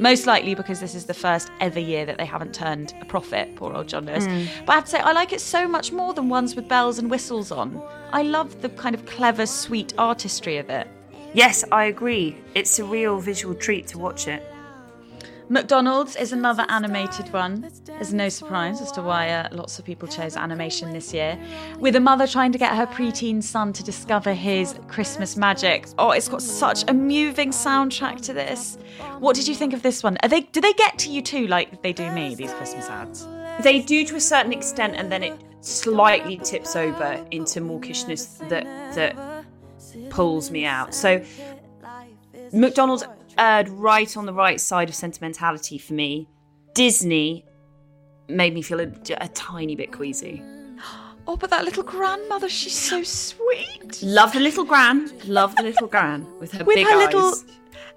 [0.00, 3.54] most likely because this is the first ever year that they haven't turned a profit,
[3.56, 4.26] poor old John Lewis.
[4.26, 4.48] Mm.
[4.64, 6.98] But I have to say, I like it so much more than ones with bells
[6.98, 7.80] and whistles on.
[8.10, 10.88] I love the kind of clever, sweet artistry of it.
[11.34, 12.36] Yes, I agree.
[12.54, 14.42] It's a real visual treat to watch it.
[15.50, 17.68] McDonald's is another animated one.
[17.84, 21.36] There's no surprise as to why uh, lots of people chose animation this year.
[21.80, 25.88] With a mother trying to get her preteen son to discover his Christmas magic.
[25.98, 28.78] Oh, it's got such a moving soundtrack to this.
[29.18, 30.18] What did you think of this one?
[30.22, 32.36] Are they do they get to you too, like they do me?
[32.36, 33.26] These Christmas ads.
[33.60, 38.64] They do to a certain extent, and then it slightly tips over into mawkishness that
[38.94, 39.44] that
[40.10, 40.94] pulls me out.
[40.94, 41.24] So
[42.52, 43.02] McDonald's
[43.38, 46.28] erred right on the right side of sentimentality for me.
[46.74, 47.44] Disney
[48.28, 50.42] made me feel a, a tiny bit queasy.
[51.28, 54.02] Oh, but that little grandmother, she's so sweet.
[54.02, 55.12] Love the little gran.
[55.26, 57.06] Love the little gran with her with big her eyes.
[57.14, 57.34] little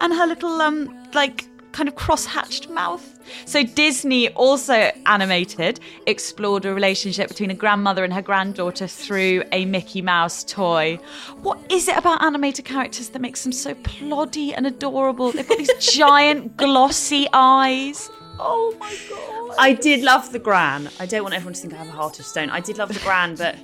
[0.01, 3.19] and her little um like kind of cross-hatched mouth.
[3.45, 9.65] So Disney also animated explored a relationship between a grandmother and her granddaughter through a
[9.65, 10.99] Mickey Mouse toy.
[11.41, 15.32] What is it about animated characters that makes them so ploddy and adorable?
[15.32, 18.09] They've got these giant glossy eyes.
[18.39, 19.55] Oh my god.
[19.59, 20.89] I did love the Gran.
[20.99, 22.49] I don't want everyone to think I have a heart of stone.
[22.49, 23.55] I did love the Gran, but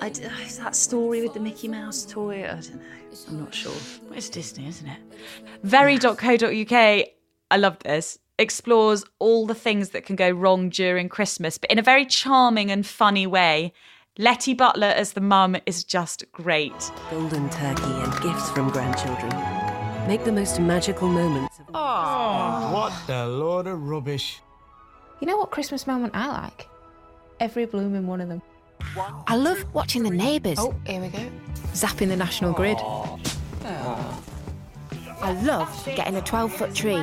[0.00, 2.82] I did, uh, that story with the Mickey Mouse toy, I don't know.
[3.28, 3.72] I'm not sure.
[4.12, 4.98] It's Disney, isn't it?
[5.62, 7.08] Very.co.uk
[7.52, 8.18] I love this.
[8.38, 12.70] Explores all the things that can go wrong during Christmas, but in a very charming
[12.70, 13.74] and funny way.
[14.18, 16.72] Letty Butler as the mum is just great.
[17.10, 19.28] Golden turkey and gifts from grandchildren.
[20.08, 21.60] Make the most magical moments.
[21.74, 24.40] Oh, what the lord of rubbish.
[25.20, 26.66] You know what Christmas moment I like?
[27.38, 28.40] Every bloom in one of them.
[29.26, 30.56] I love watching the neighbours.
[30.58, 31.30] Oh, here we go.
[31.74, 32.78] Zapping the national grid.
[32.80, 33.20] Oh.
[35.22, 37.00] I love getting a 12 foot tree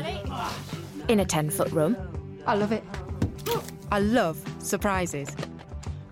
[1.07, 1.95] in a 10 foot room.
[2.45, 2.83] I love it.
[3.91, 5.33] I love surprises.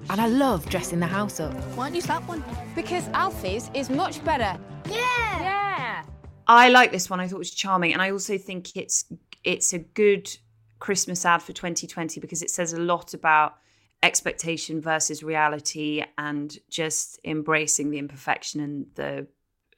[0.10, 1.54] And I love dressing the house up.
[1.76, 2.44] Why don't you slap one?
[2.76, 4.58] Because Alfie's is much better.
[4.90, 5.42] Yeah!
[5.42, 6.04] Yeah!
[6.48, 7.20] I like this one.
[7.20, 7.92] I thought it was charming.
[7.92, 9.06] And I also think it's
[9.44, 10.30] it's a good
[10.80, 13.58] Christmas ad for 2020 because it says a lot about
[14.02, 19.28] expectation versus reality and just embracing the imperfection and the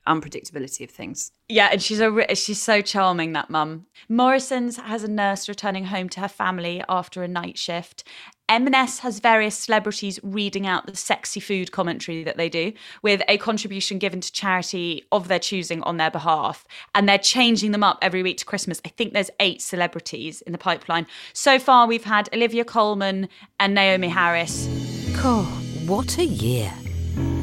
[0.10, 1.32] unpredictability of things.
[1.48, 3.86] Yeah, and she's a she's so charming that mum.
[4.10, 8.04] Morrison's has a nurse returning home to her family after a night shift.
[8.50, 13.38] M&S has various celebrities reading out the sexy food commentary that they do with a
[13.38, 18.00] contribution given to charity of their choosing on their behalf and they're changing them up
[18.02, 18.82] every week to Christmas.
[18.84, 21.06] I think there's 8 celebrities in the pipeline.
[21.32, 23.30] So far we've had Olivia Colman
[23.60, 24.66] and Naomie Harris.
[25.22, 25.46] God,
[25.88, 26.74] what a year.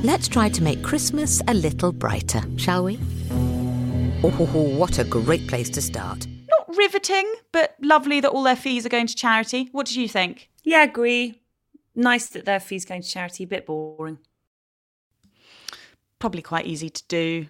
[0.03, 2.99] Let's try to make Christmas a little brighter, shall we?
[4.23, 6.27] Oh, what a great place to start.
[6.49, 9.69] Not riveting, but lovely that all their fees are going to charity.
[9.73, 10.51] What do you think?
[10.65, 11.43] Yeah, agree.
[11.95, 13.45] Nice that their fees going to charity.
[13.45, 14.19] A bit boring.
[16.19, 17.47] Probably quite easy to do.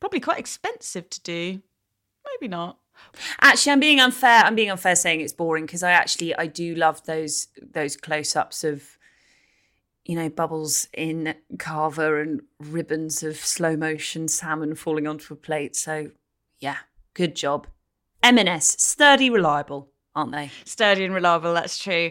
[0.00, 1.62] Probably quite expensive to do.
[2.24, 2.78] Maybe not.
[3.40, 4.42] Actually, I'm being unfair.
[4.44, 8.34] I'm being unfair saying it's boring because I actually I do love those those close
[8.36, 8.98] ups of
[10.06, 15.76] you know bubbles in cava and ribbons of slow motion salmon falling onto a plate.
[15.76, 16.10] So
[16.60, 16.78] yeah,
[17.14, 17.66] good job.
[18.22, 20.50] M&S sturdy, reliable, aren't they?
[20.64, 21.54] Sturdy and reliable.
[21.54, 22.10] That's true.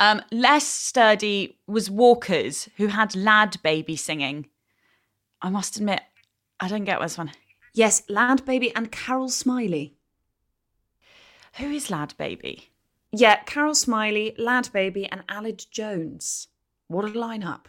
[0.00, 4.46] Um, less sturdy was Walkers, who had Lad Baby singing.
[5.40, 6.02] I must admit,
[6.60, 7.32] I don't get this one.
[7.72, 9.92] Yes, Lad Baby and Carol Smillie.
[11.54, 12.70] Who is Lad Baby?
[13.12, 16.48] Yeah, Carol Smillie, Lad Baby, and Aled Jones.
[16.94, 17.64] What a lineup.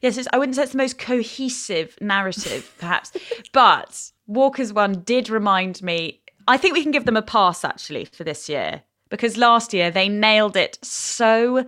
[0.00, 3.12] Yes, I wouldn't say it's the most cohesive narrative, perhaps,
[3.52, 6.20] but Walker's one did remind me.
[6.48, 9.92] I think we can give them a pass actually for this year because last year
[9.92, 11.64] they nailed it so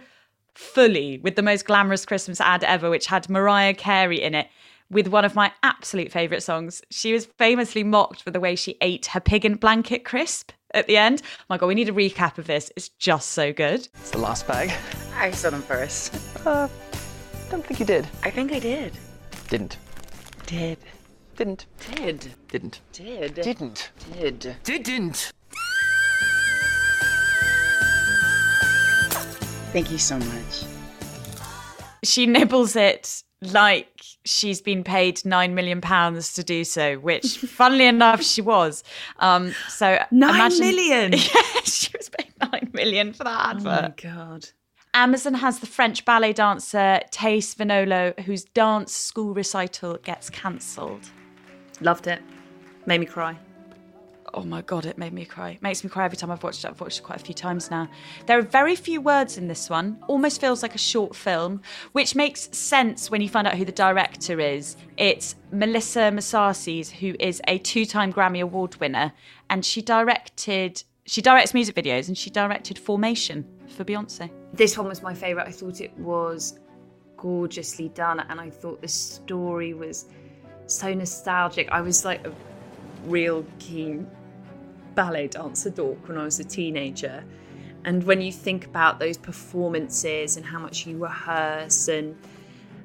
[0.55, 4.49] fully with the most glamorous Christmas ad ever, which had Mariah Carey in it
[4.91, 6.83] with one of my absolute favourite songs.
[6.91, 10.89] She was famously mocked for the way she ate her pig and blanket crisp at
[10.89, 11.23] the end.
[11.25, 12.73] Oh my god, we need a recap of this.
[12.75, 13.87] It's just so good.
[13.95, 14.73] It's the last bag.
[15.15, 16.13] I saw them first.
[16.47, 16.69] Uh,
[17.51, 18.07] don't think you did.
[18.23, 18.93] I think I did.
[19.49, 19.79] Didn't.
[20.47, 20.79] Did.
[21.37, 21.67] Didn't.
[21.93, 22.33] Did.
[22.49, 22.81] Didn't.
[22.93, 23.35] Did.
[23.35, 23.91] Didn't.
[24.13, 24.57] Did.
[24.63, 25.33] Didn't.
[29.73, 30.65] Thank you so much.
[32.05, 33.89] She nibbles it like
[34.25, 38.85] she's been paid nine million pounds to do so, which, funnily enough, she was.
[39.19, 41.13] Um, so Nine imagine- million?
[41.13, 43.67] yeah, she was paid nine million for that advert.
[43.67, 43.97] Oh my advert.
[44.03, 44.49] god.
[44.97, 51.11] Amazon has the French ballet dancer Taïs Vinolo, whose dance school recital gets cancelled.
[51.83, 52.23] Loved it.
[52.87, 53.37] Made me cry.
[54.33, 55.51] Oh my god, it made me cry.
[55.51, 56.69] It makes me cry every time I've watched it.
[56.69, 57.89] I've watched it quite a few times now.
[58.25, 60.03] There are very few words in this one.
[60.09, 61.61] Almost feels like a short film,
[61.93, 64.79] which makes sense when you find out who the director is.
[64.97, 69.13] It's Melina Matsoukas, who is a two-time Grammy Award winner,
[69.51, 74.29] and she directed she directs music videos and she directed Formation for Beyonce.
[74.57, 75.47] This one was my favourite.
[75.47, 76.59] I thought it was
[77.19, 80.07] gorgeously done and I thought the story was
[80.67, 81.69] so nostalgic.
[81.71, 82.33] I was like a
[83.05, 84.09] real keen
[84.95, 87.23] ballet dancer dork when I was a teenager.
[87.85, 92.17] And when you think about those performances and how much you rehearse and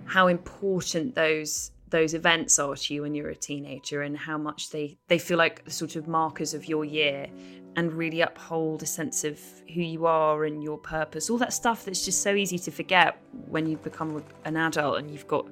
[0.06, 4.70] how important those those events are to you when you're a teenager and how much
[4.70, 7.28] they, they feel like sort of markers of your year
[7.76, 9.40] and really uphold a sense of
[9.74, 11.30] who you are and your purpose.
[11.30, 13.18] All that stuff that's just so easy to forget
[13.48, 15.48] when you become an adult and you've got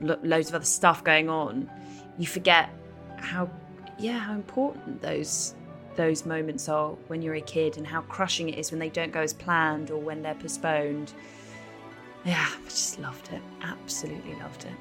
[0.00, 1.70] lo- loads of other stuff going on.
[2.18, 2.70] You forget
[3.16, 3.50] how
[3.98, 5.54] yeah, how important those
[5.96, 9.12] those moments are when you're a kid and how crushing it is when they don't
[9.12, 11.12] go as planned or when they're postponed.
[12.24, 13.42] Yeah, I just loved it.
[13.62, 14.72] Absolutely loved it.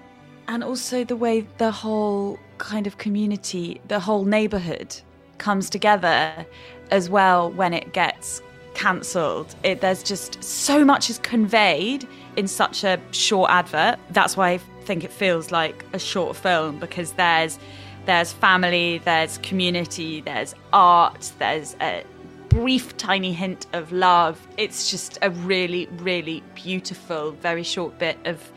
[0.47, 4.95] And also the way the whole kind of community, the whole neighborhood
[5.39, 6.45] comes together
[6.91, 8.41] as well when it gets
[8.73, 9.53] cancelled.
[9.63, 13.99] There's just so much is conveyed in such a short advert.
[14.11, 17.59] That's why I think it feels like a short film because there's
[18.05, 22.03] there's family, there's community, there's art, there's a
[22.47, 24.39] brief tiny hint of love.
[24.57, 28.51] It's just a really really beautiful very short bit of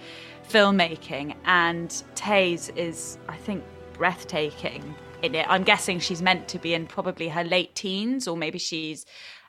[0.48, 3.64] filmmaking and Taïs is I think
[3.94, 5.46] breathtaking in it.
[5.48, 9.06] I'm guessing she's meant to be in probably her late teens or maybe she's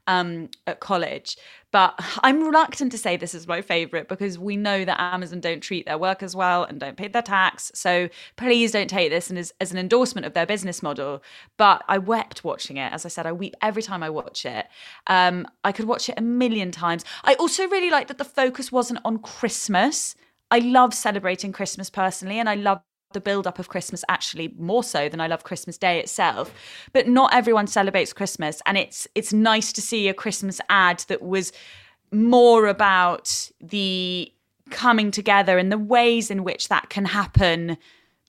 [0.08, 1.38] um, at college.
[1.72, 5.62] But I'm reluctant to say this is my favorite because we know that Amazon don't
[5.62, 7.72] treat their workers well and don't pay their tax.
[7.74, 11.24] So please don't take this as, as an endorsement of their business model.
[11.58, 12.92] But I wept watching it.
[12.92, 14.68] As I said, I weep every time I watch it.
[15.08, 17.04] Um, I could watch it a million times.
[17.24, 20.16] I also really like that the focus wasn't on Christmas.
[20.52, 22.82] I love celebrating Christmas personally, and I love
[23.14, 26.54] the build up of Christmas actually more so than I love Christmas Day itself.
[26.92, 31.22] But not everyone celebrates Christmas and it's it's nice to see a Christmas ad that
[31.22, 31.52] was
[32.12, 34.32] more about the
[34.70, 37.78] coming together and the ways in which that can happen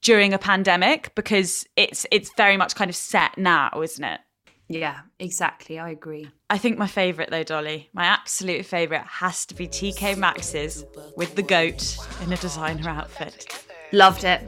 [0.03, 4.20] during a pandemic because it's it's very much kind of set now, isn't it?
[4.68, 5.78] Yeah, exactly.
[5.78, 6.28] I agree.
[6.49, 10.85] I think my favourite though, Dolly, my absolute favourite has to be TK Maxx's
[11.16, 13.66] with the goat in a designer outfit.
[13.93, 14.43] Loved it.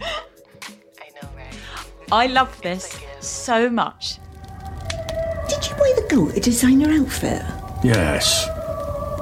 [2.12, 4.18] I love this so much.
[5.48, 7.42] Did you buy the goat a designer outfit?
[7.82, 8.48] Yes.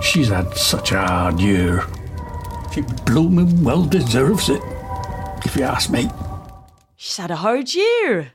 [0.03, 1.85] She's had such a hard year.
[2.73, 4.61] She blooming well deserves it,
[5.45, 6.11] if you ask me.
[6.97, 8.33] She's had a hard year.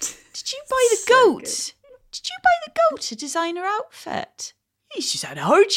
[0.00, 1.72] Did you buy the goat?
[2.12, 4.52] Did you buy the goat a designer outfit?
[4.96, 5.70] She said, "How'd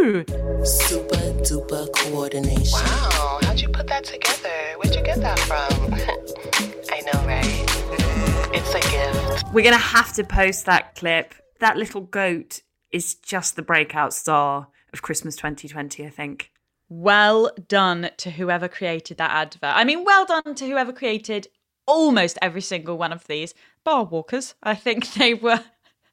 [0.00, 0.24] you?"
[0.64, 2.72] Super duper coordination.
[2.72, 4.78] Wow, how'd you put that together?
[4.78, 5.92] Where'd you get that from?
[6.90, 8.54] I know, right?
[8.54, 9.44] It's a gift.
[9.52, 11.34] We're going to have to post that clip.
[11.60, 16.50] That little goat is just the breakout star of Christmas 2020, I think.
[16.88, 19.74] Well done to whoever created that advert.
[19.76, 21.48] I mean, well done to whoever created
[21.86, 23.54] almost every single one of these.
[23.84, 25.62] Bar walkers, I think they were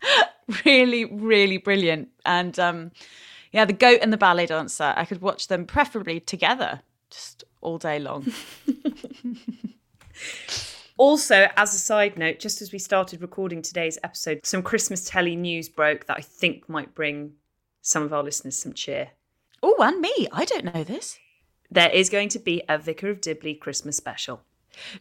[0.65, 2.09] really, really brilliant.
[2.25, 2.91] And um,
[3.51, 7.77] yeah, the goat and the ballet dancer, I could watch them preferably together just all
[7.77, 8.31] day long.
[10.99, 15.33] Also, as a side note, just as we started recording today's episode, some Christmas telly
[15.33, 17.35] news broke that I think might bring
[17.81, 19.11] some of our listeners some cheer.
[19.63, 20.27] Oh, and me.
[20.33, 21.17] I don't know this.
[21.71, 24.41] There is going to be a Vicar of Dibley Christmas special.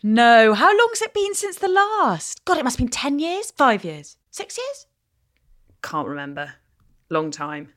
[0.01, 2.45] No, how long's it been since the last?
[2.45, 4.87] God, it must have been 10 years, five years, six years?
[5.83, 6.53] Can't remember.
[7.11, 7.73] Long time.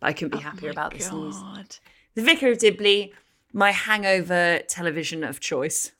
[0.00, 1.36] But I couldn't be oh happier Oh my about this news.
[2.14, 3.12] The Vicar of Dibley,
[3.52, 5.92] my hangover television of choice.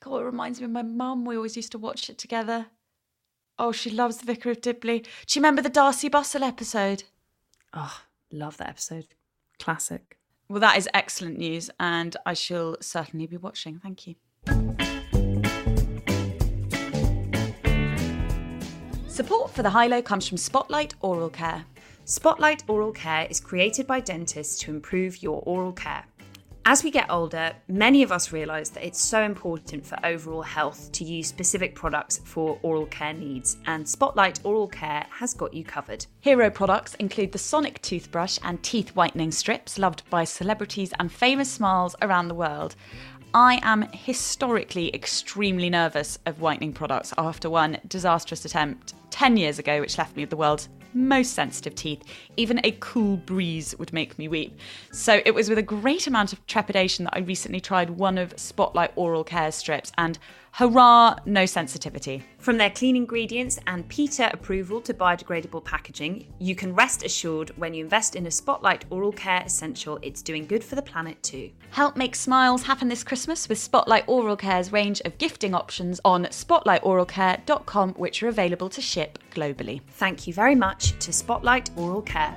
[0.00, 1.24] God, it reminds me of my mum.
[1.24, 2.66] We always used to watch it together.
[3.58, 5.00] Oh, she loves the Vicar of Dibley.
[5.00, 7.04] Do you remember the Darcey Bussell episode?
[7.72, 8.00] Oh,
[8.32, 9.08] love that episode.
[9.58, 10.18] Classic.
[10.48, 13.78] Well, that is excellent news, and I shall certainly be watching.
[13.78, 14.16] Thank you.
[19.12, 21.66] Support for the High Low comes from Spotlight Oral Care.
[22.06, 26.06] Spotlight Oral Care is created by dentists to improve your oral care.
[26.64, 30.92] As we get older, many of us realise that it's so important for overall health
[30.92, 35.64] to use specific products for oral care needs, and Spotlight Oral Care has got you
[35.64, 36.06] covered.
[36.20, 41.50] Hero products include the Sonic toothbrush and teeth whitening strips, loved by celebrities and famous
[41.50, 42.76] smiles around the world.
[43.34, 49.80] I am historically extremely nervous of whitening products after one disastrous attempt 10 years ago,
[49.80, 52.02] which left me with the world's most sensitive teeth.
[52.36, 54.58] Even a cool breeze would make me weep.
[54.92, 58.38] So it was with a great amount of trepidation that I recently tried one of
[58.38, 60.18] Spotlight Oral Care strips, and
[60.52, 62.24] hurrah, no sensitivity.
[62.38, 67.74] From their clean ingredients and PETA approval to biodegradable packaging, you can rest assured when
[67.74, 71.50] you invest in a Spotlight Oral Care Essential, it's doing good for the planet too.
[71.70, 76.24] Help make smiles happen this Christmas with Spotlight Oral Care's range of gifting options on
[76.26, 79.80] spotlightoralcare.com, which are available to ship globally.
[79.92, 82.36] Thank you very much to Spotlight Oral Care.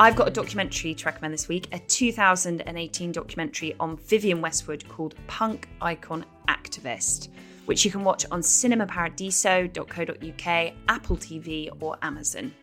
[0.00, 5.16] I've got a documentary to recommend this week, a 2018 documentary on Vivienne Westwood called
[5.26, 7.30] Punk Icon Activist,
[7.66, 12.54] which you can watch on cinemaparadiso.co.uk, Apple TV, or Amazon.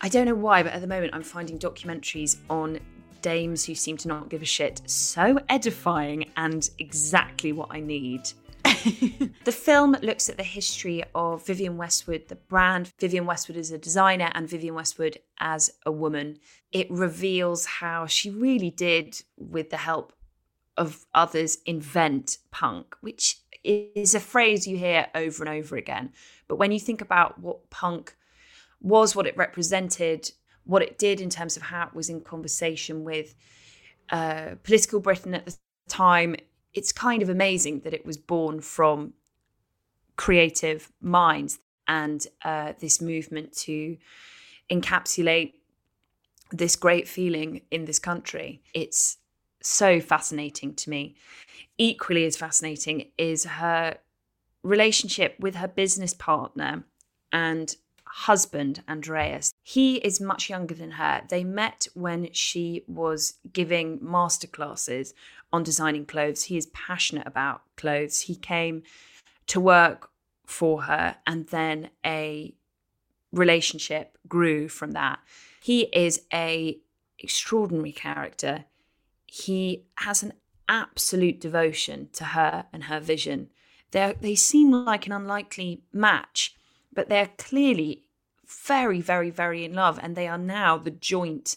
[0.00, 2.78] I don't know why, but at the moment I'm finding documentaries on
[3.20, 8.30] dames who seem to not give a shit so edifying and exactly what I need.
[9.44, 13.78] the film looks at the history of Vivienne Westwood, the brand, Vivienne Westwood as a
[13.78, 16.38] designer, and Vivienne Westwood as a woman.
[16.72, 20.12] It reveals how she really did, with the help
[20.76, 26.12] of others, invent punk, which is a phrase you hear over and over again.
[26.46, 28.14] But when you think about what punk
[28.80, 30.30] was, what it represented,
[30.64, 33.34] what it did in terms of how it was in conversation with
[34.10, 35.56] uh, political Britain at the
[35.88, 36.36] time,
[36.76, 39.14] it's kind of amazing that it was born from
[40.16, 41.58] creative minds
[41.88, 43.96] and uh, this movement to
[44.70, 45.54] encapsulate
[46.52, 48.62] this great feeling in this country.
[48.74, 49.18] It's
[49.62, 51.16] so fascinating to me.
[51.78, 53.96] Equally as fascinating is her
[54.62, 56.84] relationship with her business partner
[57.32, 57.74] and
[58.16, 59.52] husband, Andreas.
[59.62, 61.22] He is much younger than her.
[61.28, 65.12] They met when she was giving masterclasses
[65.52, 66.44] on designing clothes.
[66.44, 68.22] He is passionate about clothes.
[68.22, 68.82] He came
[69.46, 70.10] to work
[70.46, 72.54] for her and then a
[73.32, 75.20] relationship grew from that.
[75.60, 76.78] He is a
[77.18, 78.64] extraordinary character.
[79.26, 80.32] He has an
[80.68, 83.50] absolute devotion to her and her vision.
[83.90, 86.54] They they seem like an unlikely match,
[86.92, 88.04] but they're clearly
[88.46, 91.56] very, very, very in love, and they are now the joint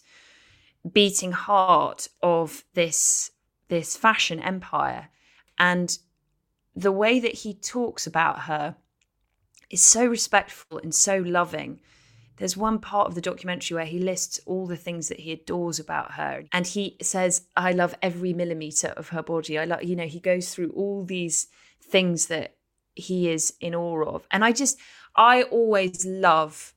[0.91, 3.31] beating heart of this
[3.69, 5.09] this fashion empire.
[5.57, 5.97] And
[6.75, 8.75] the way that he talks about her
[9.69, 11.79] is so respectful and so loving.
[12.37, 15.77] There's one part of the documentary where he lists all the things that he adores
[15.77, 16.43] about her.
[16.51, 19.59] And he says, I love every millimeter of her body.
[19.59, 21.47] I love, you know, he goes through all these
[21.81, 22.55] things that
[22.95, 24.27] he is in awe of.
[24.31, 24.79] And I just,
[25.15, 26.73] I always love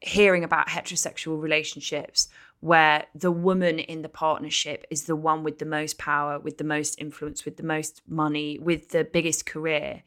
[0.00, 2.28] hearing about heterosexual relationships
[2.60, 6.64] where the woman in the partnership is the one with the most power, with the
[6.64, 10.02] most influence, with the most money, with the biggest career.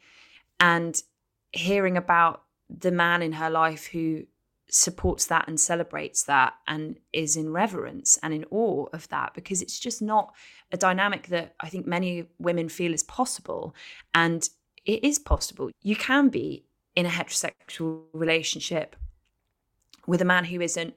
[0.60, 1.02] And
[1.52, 4.24] hearing about the man in her life who
[4.68, 9.60] supports that and celebrates that and is in reverence and in awe of that because
[9.60, 10.32] it's just not
[10.72, 13.74] a dynamic that I think many women feel is possible.
[14.14, 14.48] And
[14.84, 15.70] it is possible.
[15.82, 16.64] You can be
[16.96, 18.96] in a heterosexual relationship
[20.06, 20.94] with a man who isn't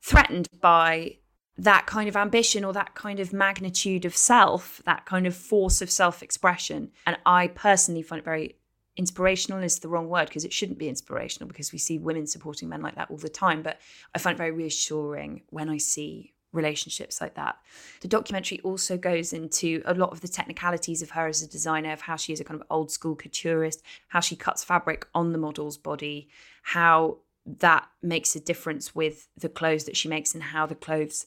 [0.00, 1.16] threatened by
[1.56, 5.82] that kind of ambition or that kind of magnitude of self, that kind of force
[5.82, 6.90] of self expression.
[7.06, 8.56] And I personally find it very
[8.96, 12.68] inspirational is the wrong word because it shouldn't be inspirational because we see women supporting
[12.68, 13.62] men like that all the time.
[13.62, 13.80] But
[14.14, 17.56] I find it very reassuring when I see relationships like that.
[18.00, 21.92] The documentary also goes into a lot of the technicalities of her as a designer,
[21.92, 25.32] of how she is a kind of old school couturist, how she cuts fabric on
[25.32, 26.28] the model's body,
[26.62, 27.18] how
[27.58, 31.26] that makes a difference with the clothes that she makes and how the clothes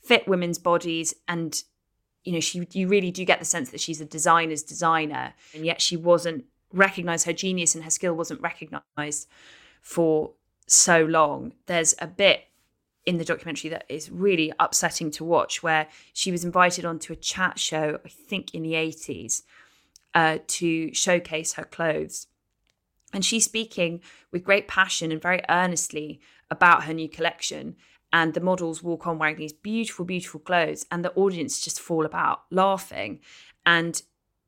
[0.00, 1.14] fit women's bodies.
[1.26, 1.62] And
[2.24, 5.34] you know she you really do get the sense that she's a designer's designer.
[5.54, 9.28] And yet she wasn't recognized her genius and her skill wasn't recognized
[9.80, 10.32] for
[10.66, 11.52] so long.
[11.66, 12.46] There's a bit
[13.06, 17.16] in the documentary that is really upsetting to watch where she was invited onto a
[17.16, 19.42] chat show i think in the 80s
[20.14, 22.26] uh, to showcase her clothes
[23.16, 27.74] and she's speaking with great passion and very earnestly about her new collection.
[28.12, 32.04] And the models walk on wearing these beautiful, beautiful clothes, and the audience just fall
[32.04, 33.20] about laughing.
[33.64, 34.02] And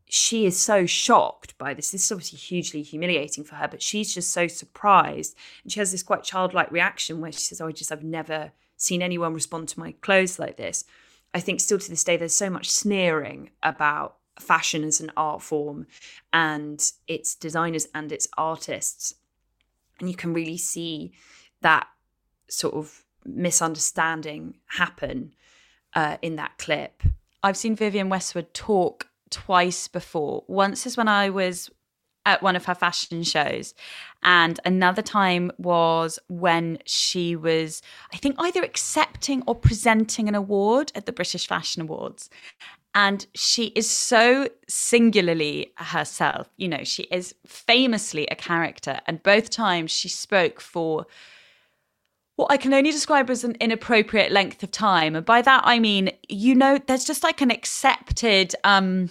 [0.04, 1.92] she is so shocked by this.
[1.92, 5.34] This is obviously hugely humiliating for her, but she's just so surprised.
[5.62, 8.52] And she has this quite childlike reaction where she says, Oh, I just, I've never
[8.76, 10.84] seen anyone respond to my clothes like this.
[11.32, 15.42] I think still to this day, there's so much sneering about fashion as an art
[15.42, 15.86] form
[16.32, 19.14] and its designers and its artists.
[20.00, 21.12] And you can really see
[21.60, 21.88] that
[22.48, 25.34] sort of misunderstanding happen
[25.94, 27.02] uh, in that clip.
[27.42, 30.44] I've seen Vivienne Westwood talk twice before.
[30.46, 31.70] Once is when I was
[32.28, 33.74] at one of her fashion shows.
[34.22, 37.80] And another time was when she was,
[38.12, 42.28] I think, either accepting or presenting an award at the British Fashion Awards.
[42.98, 46.50] And she is so singularly herself.
[46.56, 48.98] You know, she is famously a character.
[49.06, 51.06] And both times she spoke for
[52.34, 55.14] what I can only describe as an inappropriate length of time.
[55.14, 59.10] And by that, I mean, you know, there's just like an accepted, um,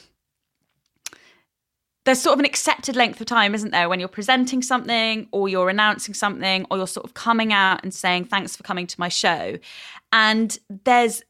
[2.04, 5.48] there's sort of an accepted length of time, isn't there, when you're presenting something or
[5.48, 9.00] you're announcing something or you're sort of coming out and saying, thanks for coming to
[9.00, 9.58] my show.
[10.12, 11.22] And there's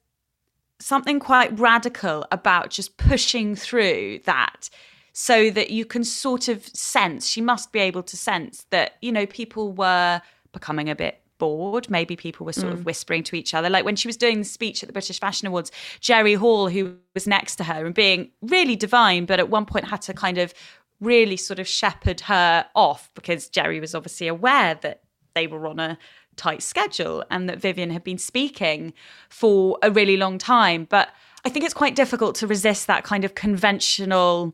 [0.80, 4.70] something quite radical about just pushing through that
[5.14, 9.12] so that you can sort of sense, she must be able to sense that, you
[9.12, 10.22] know, people were
[10.52, 11.90] becoming a bit bored.
[11.90, 12.78] Maybe people were sort mm.
[12.78, 13.70] of whispering to each other.
[13.70, 16.98] Like when she was doing the speech at the British Fashion Awards, Jerry Hall, who
[17.14, 20.38] was next to her and being really divine, but at one point had to kind
[20.38, 20.54] of
[21.00, 25.02] really sort of shepherd her off because Jerry was obviously aware that
[25.36, 25.98] they were on a
[26.38, 28.94] tight schedule and that Vivienne had been speaking
[29.30, 30.86] for a really long time.
[30.86, 31.10] But
[31.44, 34.54] I think it's quite difficult to resist that kind of conventional,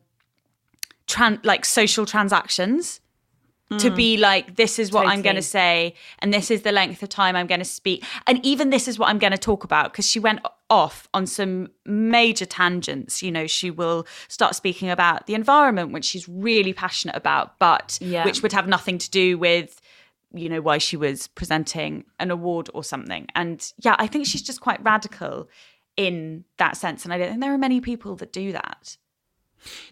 [1.07, 2.99] tran- like social transactions.
[3.71, 3.79] Mm.
[3.79, 5.13] To be like, this is what totally.
[5.15, 8.03] I'm going to say, and this is the length of time I'm going to speak,
[8.27, 9.93] and even this is what I'm going to talk about.
[9.93, 13.23] Because she went off on some major tangents.
[13.23, 17.97] You know, she will start speaking about the environment, which she's really passionate about, but
[18.01, 18.25] yeah.
[18.25, 19.81] which would have nothing to do with
[20.33, 23.27] you know, why she was presenting an award or something.
[23.35, 25.47] And yeah, I think she's just quite radical
[25.95, 27.05] in that sense.
[27.05, 28.97] And I don't think there are many people that do that.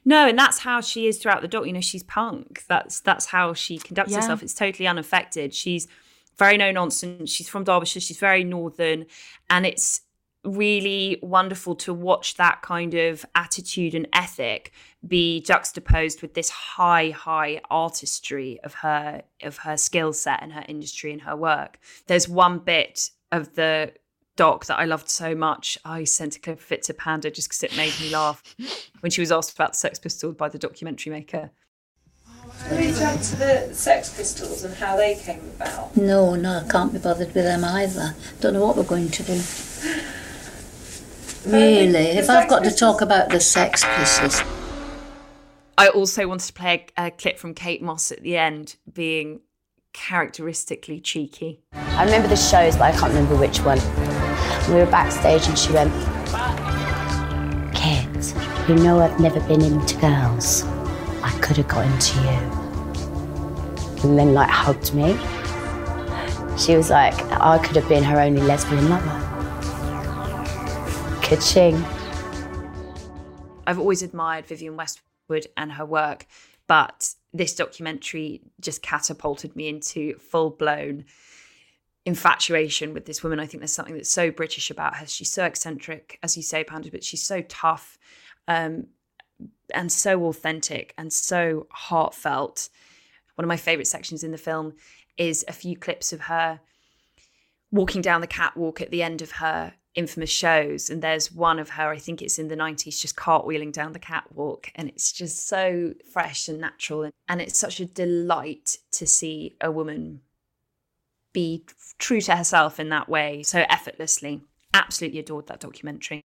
[0.04, 1.66] No, and that's how she is throughout the doc.
[1.66, 2.64] You know, she's punk.
[2.68, 4.18] That's that's how she conducts yeah.
[4.18, 4.44] herself.
[4.44, 5.54] It's totally unaffected.
[5.54, 5.88] She's
[6.38, 7.32] very no nonsense.
[7.32, 8.02] She's from Derbyshire.
[8.02, 9.06] She's very northern,
[9.50, 10.02] and it's
[10.44, 14.72] really wonderful to watch that kind of attitude and ethic
[15.08, 20.66] be juxtaposed with this high high artistry of her of her skill set and her
[20.68, 23.94] industry and her work there's one bit of the
[24.36, 27.50] doc that I loved so much I sent a clip of it to Panda just
[27.50, 28.42] because it made me laugh
[29.02, 31.52] when she was asked about the Sex Pistols by the documentary maker.
[32.68, 35.96] Can you jump to the Sex Pistols and how they came about?
[35.96, 38.16] No, no, I can't be bothered with them either.
[38.40, 39.42] Don't know what we're going to do.
[41.46, 44.42] Really, if I've got to talk about the Sex Pistols.
[45.78, 49.42] I also wanted to play a, a clip from Kate Moss at the end, being
[49.94, 51.60] characteristically cheeky.
[51.74, 53.80] I remember the shows, but I can't remember which one.
[54.70, 55.92] We were backstage and she went,
[57.74, 58.36] Kit,
[58.70, 60.64] you know I've never been into girls.
[61.24, 62.62] I could have got into you.
[64.04, 65.18] And then, like, hugged me.
[66.58, 69.31] She was like, I could have been her only lesbian lover.
[71.32, 71.82] Ka-ching.
[73.66, 76.26] I've always admired Vivienne Westwood and her work,
[76.68, 81.06] but this documentary just catapulted me into full blown
[82.06, 83.40] infatuation with this woman.
[83.40, 85.08] I think there's something that's so British about her.
[85.08, 87.98] She's so eccentric, as you say, Panda, but she's so tough
[88.50, 88.88] um,
[89.74, 92.68] and so authentic and so heartfelt.
[93.36, 94.74] One of my favorite sections in the film
[95.18, 96.60] is a few clips of her
[97.72, 101.72] walking down the catwalk at the end of her infamous shows and there's one of
[101.72, 105.48] her i think it's in the 90s just cartwheeling down the catwalk and it's just
[105.48, 110.22] so fresh and natural and, it's such a delight to see a woman
[111.34, 111.66] be
[111.98, 114.42] true to herself in that way so effortlessly.
[114.74, 116.22] Absolutely adored that documentary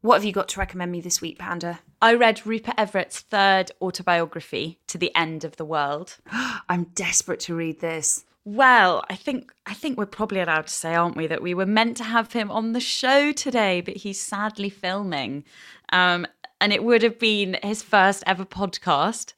[0.00, 3.72] what have you got to recommend me this week panda I read Rupert Everett's third
[3.82, 6.16] autobiography, To the End of the World.
[6.68, 10.94] i'm desperate to read this Well, I think I think we're probably allowed to say,
[10.94, 14.18] aren't we, that we were meant to have him on the show today, but he's
[14.20, 15.44] sadly filming.
[15.92, 16.26] Um,
[16.60, 19.34] and it would have been his first ever podcast.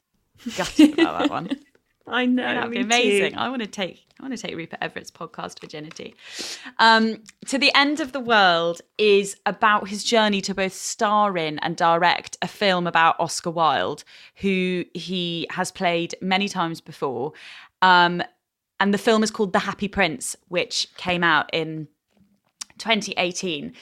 [0.55, 1.49] Gutted about that one.
[2.11, 2.43] I know.
[2.43, 3.33] That'd be amazing.
[3.33, 3.37] too.
[3.37, 6.13] I want to take I want to take Rupert Everett's podcast virginity.
[6.77, 11.57] Um, to the end of the world is about his journey to both star in
[11.59, 14.03] and direct a film about Oscar Wilde,
[14.35, 17.33] who he has played many times before.
[17.81, 18.21] Um,
[18.79, 21.87] and the film is called The Happy Prince, which came out in
[22.81, 23.73] 2018.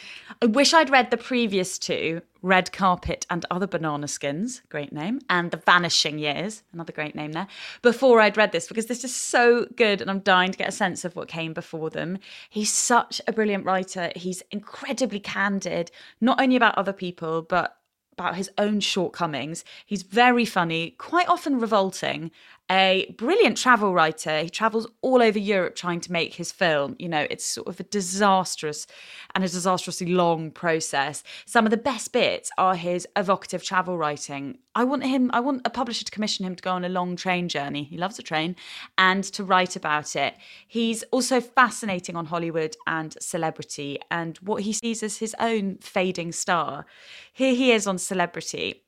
[0.41, 5.19] I wish I'd read the previous two Red Carpet and Other Banana Skins, great name,
[5.29, 7.47] and The Vanishing Years, another great name there,
[7.81, 10.73] before I'd read this because this is so good and I'm dying to get a
[10.73, 12.19] sense of what came before them.
[12.49, 14.11] He's such a brilliant writer.
[14.15, 15.91] He's incredibly candid,
[16.21, 17.77] not only about other people, but
[18.19, 19.63] about his own shortcomings.
[19.85, 22.31] He's very funny, quite often revolting,
[22.71, 24.41] a brilliant travel writer.
[24.41, 26.95] He travels all over Europe trying to make his film.
[26.99, 28.85] You know, it's sort of a disastrous
[29.33, 31.23] and a disastrously long process.
[31.45, 34.59] Some of the best bits are his evocative travel writing.
[34.75, 37.15] I want him, I want a publisher to commission him to go on a long
[37.15, 37.83] train journey.
[37.83, 38.55] He loves a train
[38.97, 40.35] and to write about it.
[40.67, 46.31] He's also fascinating on Hollywood and celebrity and what he sees as his own fading
[46.31, 46.85] star.
[47.33, 48.83] Here he is on Celebrity.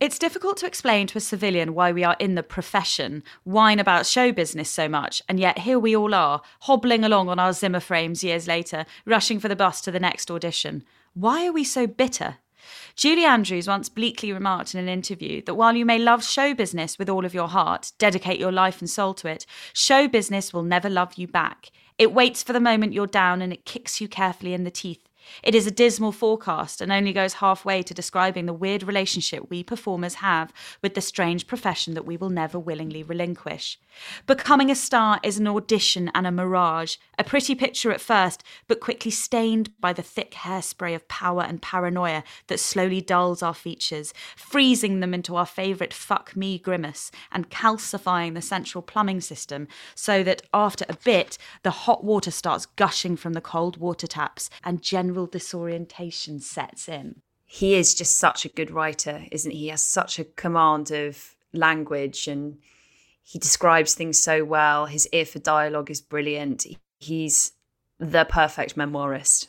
[0.00, 4.06] It's difficult to explain to a civilian why we are in the profession, whine about
[4.06, 7.80] show business so much, and yet here we all are, hobbling along on our Zimmer
[7.80, 10.84] frames years later, rushing for the bus to the next audition.
[11.14, 12.36] Why are we so bitter?
[12.94, 16.96] Julie Andrews once bleakly remarked in an interview that while you may love show business
[16.96, 20.62] with all of your heart, dedicate your life and soul to it, show business will
[20.62, 21.72] never love you back.
[21.98, 25.07] It waits for the moment you're down and it kicks you carefully in the teeth.
[25.42, 29.62] It is a dismal forecast and only goes halfway to describing the weird relationship we
[29.62, 30.52] performers have
[30.82, 33.78] with the strange profession that we will never willingly relinquish.
[34.26, 38.80] Becoming a star is an audition and a mirage, a pretty picture at first, but
[38.80, 44.14] quickly stained by the thick hairspray of power and paranoia that slowly dulls our features,
[44.36, 50.22] freezing them into our favourite fuck me grimace and calcifying the central plumbing system so
[50.22, 54.82] that after a bit, the hot water starts gushing from the cold water taps and
[55.18, 57.22] general disorientation sets in.
[57.50, 59.58] he is just such a good writer, isn't he?
[59.58, 62.58] He has such a command of language and
[63.22, 64.86] he describes things so well.
[64.86, 66.66] His ear for dialogue is brilliant.
[67.00, 67.52] He's
[67.98, 69.48] the perfect memoirist.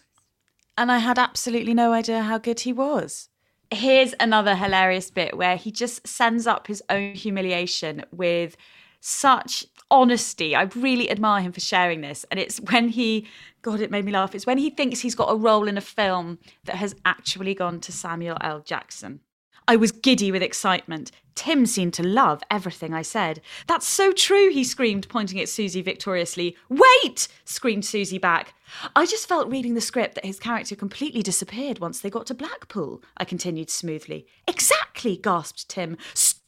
[0.78, 3.30] And I had absolutely no idea how good he was.
[3.70, 8.55] Here's another hilarious bit where he just sends up his own humiliation with
[9.01, 10.56] such honesty.
[10.56, 12.26] I really admire him for sharing this.
[12.32, 13.28] And it's when he,
[13.62, 14.36] God, it made me laugh.
[14.36, 17.80] It's when he thinks he's got a role in a film that has actually gone
[17.82, 18.62] to Samuel L.
[18.62, 19.22] Jackson.
[19.68, 21.12] I was giddy with excitement.
[21.36, 23.40] Tim seemed to love everything I said.
[23.68, 26.58] That's so true, he screamed, pointing at Susie victoriously.
[26.70, 27.28] Wait!
[27.46, 28.56] screamed Susie back.
[28.96, 32.34] I just felt reading the script that his character completely disappeared once they got to
[32.34, 34.26] Blackpool, I continued smoothly.
[34.48, 35.98] Exactly, gasped Tim.
[36.16, 36.39] Stop!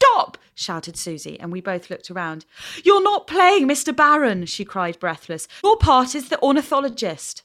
[0.54, 2.44] Shouted Susie, and we both looked around.
[2.84, 3.94] You're not playing Mr.
[3.94, 5.48] Barron, she cried, breathless.
[5.62, 7.42] Your part is the ornithologist.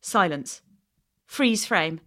[0.00, 0.62] Silence.
[1.26, 2.00] Freeze frame.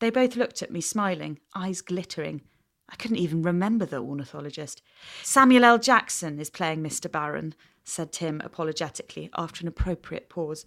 [0.00, 2.42] They both looked at me, smiling, eyes glittering.
[2.88, 4.82] I couldn't even remember the ornithologist.
[5.22, 5.78] Samuel L.
[5.78, 7.10] Jackson is playing Mr.
[7.10, 10.66] Barron, said Tim apologetically after an appropriate pause.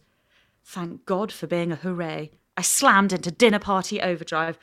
[0.64, 2.32] Thank God for being a hooray.
[2.58, 4.58] I slammed into dinner party overdrive.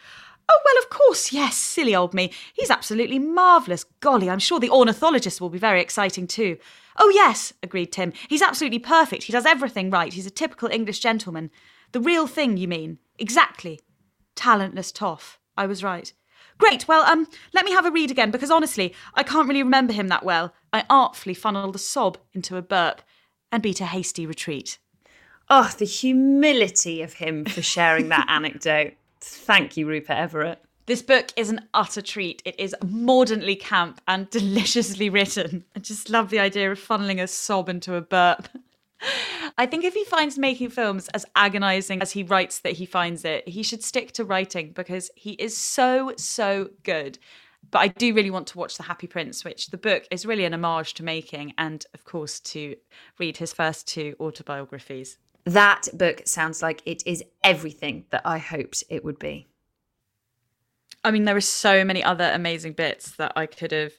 [0.49, 2.30] Oh, well, of course, yes, silly old me.
[2.53, 3.84] He's absolutely marvellous.
[4.01, 6.59] Golly, I'm sure the ornithologist will be very exciting too.
[6.97, 8.12] Oh, yes, agreed Tim.
[8.28, 9.24] He's absolutely perfect.
[9.24, 10.12] He does everything right.
[10.12, 11.51] He's a typical English gentleman.
[11.92, 12.99] The real thing, you mean?
[13.18, 13.80] Exactly.
[14.34, 15.38] Talentless toff.
[15.57, 16.12] I was right.
[16.59, 16.86] Great.
[16.86, 20.09] Well, um, let me have a read again because honestly, I can't really remember him
[20.09, 20.55] that well.
[20.72, 23.03] I artfully funneled a sob into a burp
[23.51, 24.78] and beat a hasty retreat.
[25.51, 28.95] Oh, the humility of him for sharing that anecdote.
[29.29, 30.62] Thank you, Rupert Everett.
[30.87, 32.43] This book is an utter treat.
[32.45, 35.64] It is mordantly camp and deliciously written.
[35.75, 38.49] I just love the idea of funneling a sob into a burp.
[39.59, 43.25] I think if he finds making films as agonizing as he writes that he finds
[43.25, 47.18] it, he should stick to writing because he is so, so good.
[47.70, 50.44] But I do really want to watch The Happy Prince, which the book is really
[50.44, 52.76] an homage to making, and of course to
[53.18, 55.18] read his first two autobiographies.
[55.44, 59.46] That book sounds like it is everything that I hoped it would be.
[61.04, 63.92] I mean, there are so many other amazing bits that I could have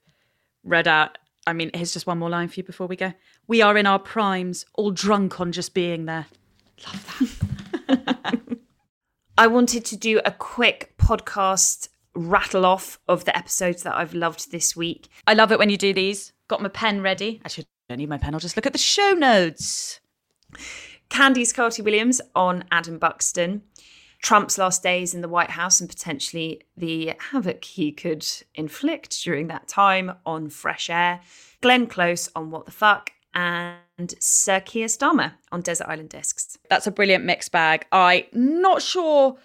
[0.64, 1.20] read out.
[1.46, 3.14] I mean, here's just one more line for you before we go.
[3.48, 6.26] We are in our primes, all drunk on just being there.
[6.88, 7.40] Love
[7.88, 8.40] that.
[9.38, 14.52] I wanted to do a quick podcast rattle off of the episodes that I've loved
[14.52, 15.10] this week.
[15.28, 16.34] I love it when you do these.
[16.48, 17.42] Got my pen ready.
[17.44, 18.34] Actually, I don't need my pen.
[18.34, 20.00] I'll just look at the show notes.
[21.10, 23.64] Candice Carty Williams on Adam Buxton.
[24.22, 29.48] Trump's last days in the White House and potentially the havoc he could inflict during
[29.48, 31.20] that time on Fresh Air.
[31.62, 33.12] Glenn Close on What the Fuck.
[33.36, 36.58] And Sir Keir Starmer on Desert Island Discs.
[36.70, 37.86] That's a brilliant mixed bag.
[37.92, 39.38] I not sure.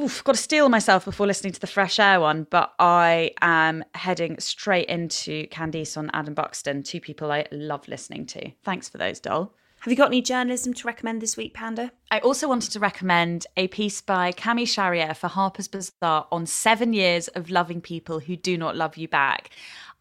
[0.00, 3.84] Oof, got to steel myself before listening to the fresh air one, but I am
[3.94, 8.50] heading straight into Candice on Adam Buxton, two people I love listening to.
[8.64, 9.52] Thanks for those, doll.
[9.80, 11.90] Have you got any journalism to recommend this week, Panda?
[12.10, 16.92] I also wanted to recommend a piece by Cami Charriere for Harper's Bazaar on seven
[16.92, 19.50] years of loving people who do not love you back.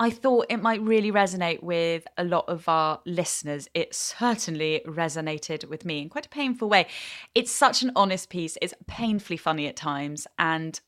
[0.01, 3.69] I thought it might really resonate with a lot of our listeners.
[3.75, 6.87] It certainly resonated with me in quite a painful way.
[7.35, 10.25] It's such an honest piece, it's painfully funny at times.
[10.39, 10.79] And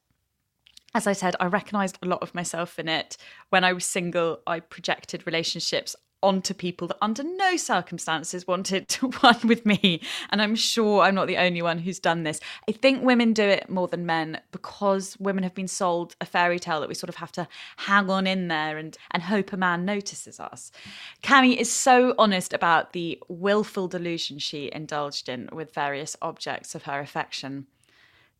[0.95, 3.15] as I said, I recognized a lot of myself in it.
[3.51, 9.07] When I was single, I projected relationships onto people that under no circumstances wanted to
[9.21, 10.01] one with me.
[10.31, 12.39] And I'm sure I'm not the only one who's done this.
[12.67, 16.59] I think women do it more than men because women have been sold a fairy
[16.59, 17.47] tale that we sort of have to
[17.77, 20.71] hang on in there and, and hope a man notices us.
[21.21, 26.83] Cami is so honest about the willful delusion she indulged in with various objects of
[26.83, 27.67] her affection.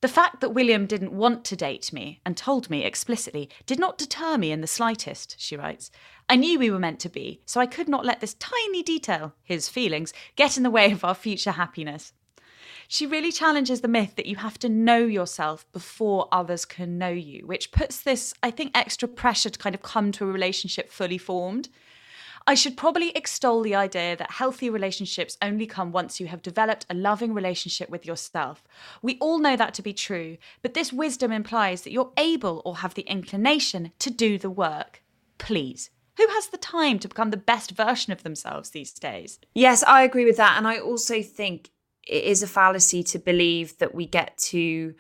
[0.04, 3.98] The fact that William didn't want to date me and told me explicitly did not
[3.98, 5.92] deter me in the slightest, she writes.
[6.28, 9.34] I knew we were meant to be, so I could not let this tiny detail,
[9.44, 12.12] his feelings, get in the way of our future happiness.
[12.90, 17.08] She really challenges the myth that you have to know yourself before others can know
[17.08, 20.92] you, which puts this, I think, extra pressure to kind of come to a relationship
[20.92, 21.70] fully formed.
[22.46, 26.86] I should probably extol the idea that healthy relationships only come once you have developed
[26.90, 28.64] a loving relationship with yourself.
[29.02, 32.78] We all know that to be true, but this wisdom implies that you're able or
[32.78, 35.04] have the inclination to do the work.
[35.38, 35.90] Please.
[36.18, 39.40] Who has the time to become the best version of themselves these days?
[39.56, 40.58] Yes, I agree with that.
[40.58, 41.72] And I also think
[42.06, 44.94] it is a fallacy to believe that we get to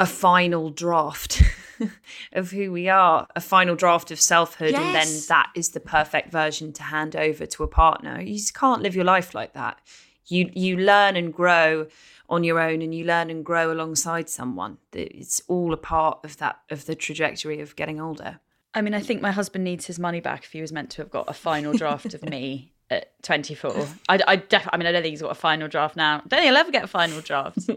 [0.00, 1.42] a final draft
[2.32, 4.80] of who we are, a final draft of selfhood, yes.
[4.80, 8.20] and then that is the perfect version to hand over to a partner.
[8.20, 9.78] You just can't live your life like that.
[10.26, 11.86] You you learn and grow
[12.28, 14.78] on your own, and you learn and grow alongside someone.
[14.92, 18.40] It's all a part of that of the trajectory of getting older.
[18.72, 21.02] I mean, I think my husband needs his money back if he was meant to
[21.02, 23.86] have got a final draft of me at 24.
[24.08, 26.16] I, I, def- I mean, I don't think he's got a final draft now.
[26.16, 27.60] I don't think he'll ever get a final draft.
[27.62, 27.76] so,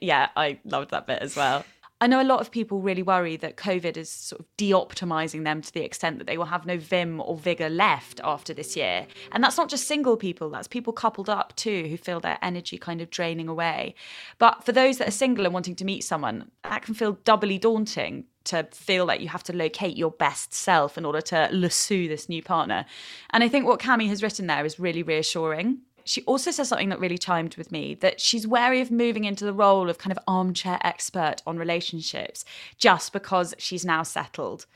[0.00, 1.64] yeah, I loved that bit as well.
[2.00, 5.44] I know a lot of people really worry that COVID is sort of de optimizing
[5.44, 8.76] them to the extent that they will have no vim or vigor left after this
[8.76, 9.06] year.
[9.32, 12.78] And that's not just single people, that's people coupled up too who feel their energy
[12.78, 13.94] kind of draining away.
[14.38, 17.58] But for those that are single and wanting to meet someone, that can feel doubly
[17.58, 22.06] daunting to feel like you have to locate your best self in order to lasso
[22.08, 22.84] this new partner.
[23.30, 26.90] And I think what Cami has written there is really reassuring she also says something
[26.90, 30.12] that really chimed with me that she's wary of moving into the role of kind
[30.12, 32.44] of armchair expert on relationships
[32.76, 34.66] just because she's now settled.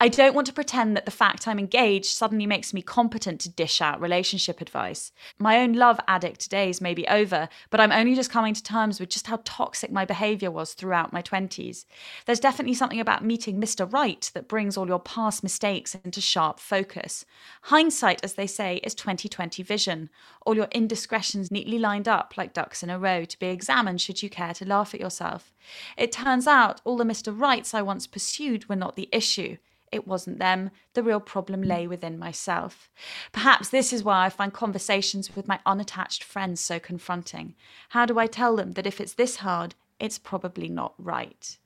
[0.00, 3.48] I don't want to pretend that the fact I'm engaged suddenly makes me competent to
[3.48, 5.12] dish out relationship advice.
[5.38, 8.98] My own love addict days may be over, but I'm only just coming to terms
[8.98, 11.86] with just how toxic my behaviour was throughout my 20s.
[12.26, 13.90] There's definitely something about meeting Mr.
[13.90, 17.24] Right that brings all your past mistakes into sharp focus.
[17.62, 20.10] Hindsight, as they say, is 2020 vision.
[20.44, 24.24] All your indiscretions neatly lined up like ducks in a row to be examined should
[24.24, 25.54] you care to laugh at yourself.
[25.96, 27.32] It turns out all the Mr.
[27.34, 29.56] Rights I once pursued were not the issue.
[29.94, 30.70] It wasn't them.
[30.94, 32.90] The real problem lay within myself.
[33.32, 37.54] Perhaps this is why I find conversations with my unattached friends so confronting.
[37.90, 41.56] How do I tell them that if it's this hard, it's probably not right?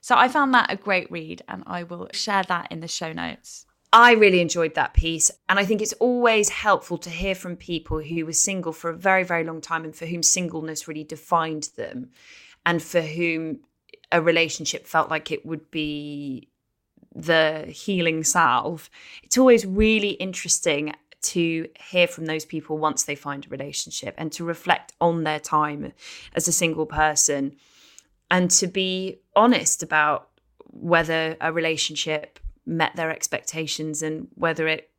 [0.00, 3.12] So I found that a great read, and I will share that in the show
[3.12, 3.66] notes.
[3.92, 5.30] I really enjoyed that piece.
[5.48, 8.96] And I think it's always helpful to hear from people who were single for a
[8.96, 12.10] very, very long time and for whom singleness really defined them
[12.64, 13.60] and for whom
[14.12, 16.48] a relationship felt like it would be
[17.16, 18.90] the healing salve.
[19.22, 24.30] It's always really interesting to hear from those people once they find a relationship and
[24.32, 25.92] to reflect on their time
[26.34, 27.56] as a single person
[28.30, 30.28] and to be honest about
[30.66, 34.90] whether a relationship met their expectations and whether it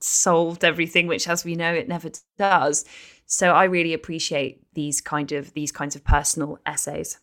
[0.00, 2.84] solved everything which as we know it never does
[3.26, 7.18] so i really appreciate these kind of these kinds of personal essays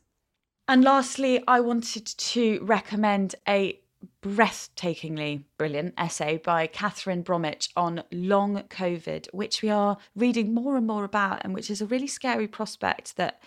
[0.68, 3.80] and lastly i wanted to recommend a
[4.22, 10.88] breathtakingly brilliant essay by Kathryn Bromwich on long COVID, which we are reading more and
[10.88, 13.42] more about, and which is a really scary prospect that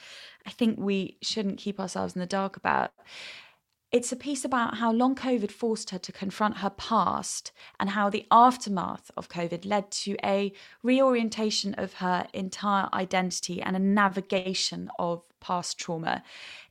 [0.46, 2.92] I think we shouldn't keep ourselves in the dark about.
[3.90, 8.10] It's a piece about how long COVID forced her to confront her past and how
[8.10, 10.52] the aftermath of COVID led to a
[10.82, 16.22] reorientation of her entire identity and a navigation of past trauma.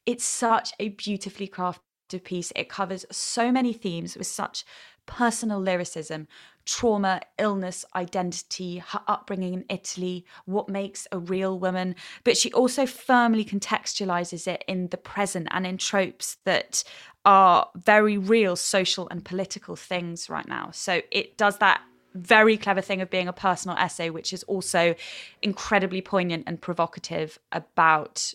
[0.05, 1.79] It's such a beautifully crafted
[2.23, 2.51] piece.
[2.55, 4.65] It covers so many themes with such
[5.05, 6.27] personal lyricism
[6.67, 11.95] trauma, illness, identity, her upbringing in Italy, what makes a real woman.
[12.25, 16.83] But she also firmly contextualizes it in the present and in tropes that
[17.23, 20.69] are very real social and political things right now.
[20.73, 21.81] So it does that
[22.13, 24.93] very clever thing of being a personal essay, which is also
[25.41, 28.33] incredibly poignant and provocative about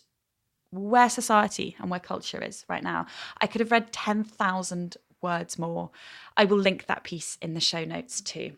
[0.72, 3.06] where society and where culture is right now.
[3.40, 5.90] I could have read 10,000 words more.
[6.36, 8.56] I will link that piece in the show notes too.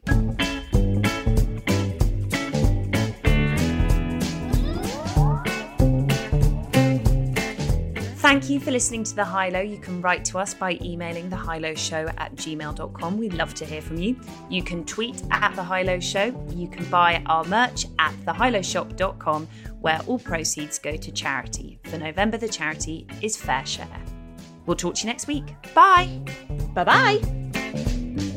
[8.35, 9.61] Thank you for listening to The High Low.
[9.61, 13.17] You can write to us by emailing the High Show at gmail.com.
[13.17, 14.19] We'd love to hear from you.
[14.51, 16.35] You can tweet at The High Low Show.
[16.53, 19.47] You can buy our merch at thehighlowshop.com,
[19.83, 21.79] where all proceeds go to charity.
[21.85, 24.03] For November, the charity is Fare Share.
[24.67, 25.55] We'll talk to you next week.
[25.73, 26.19] Bye.
[26.75, 28.31] Bye bye.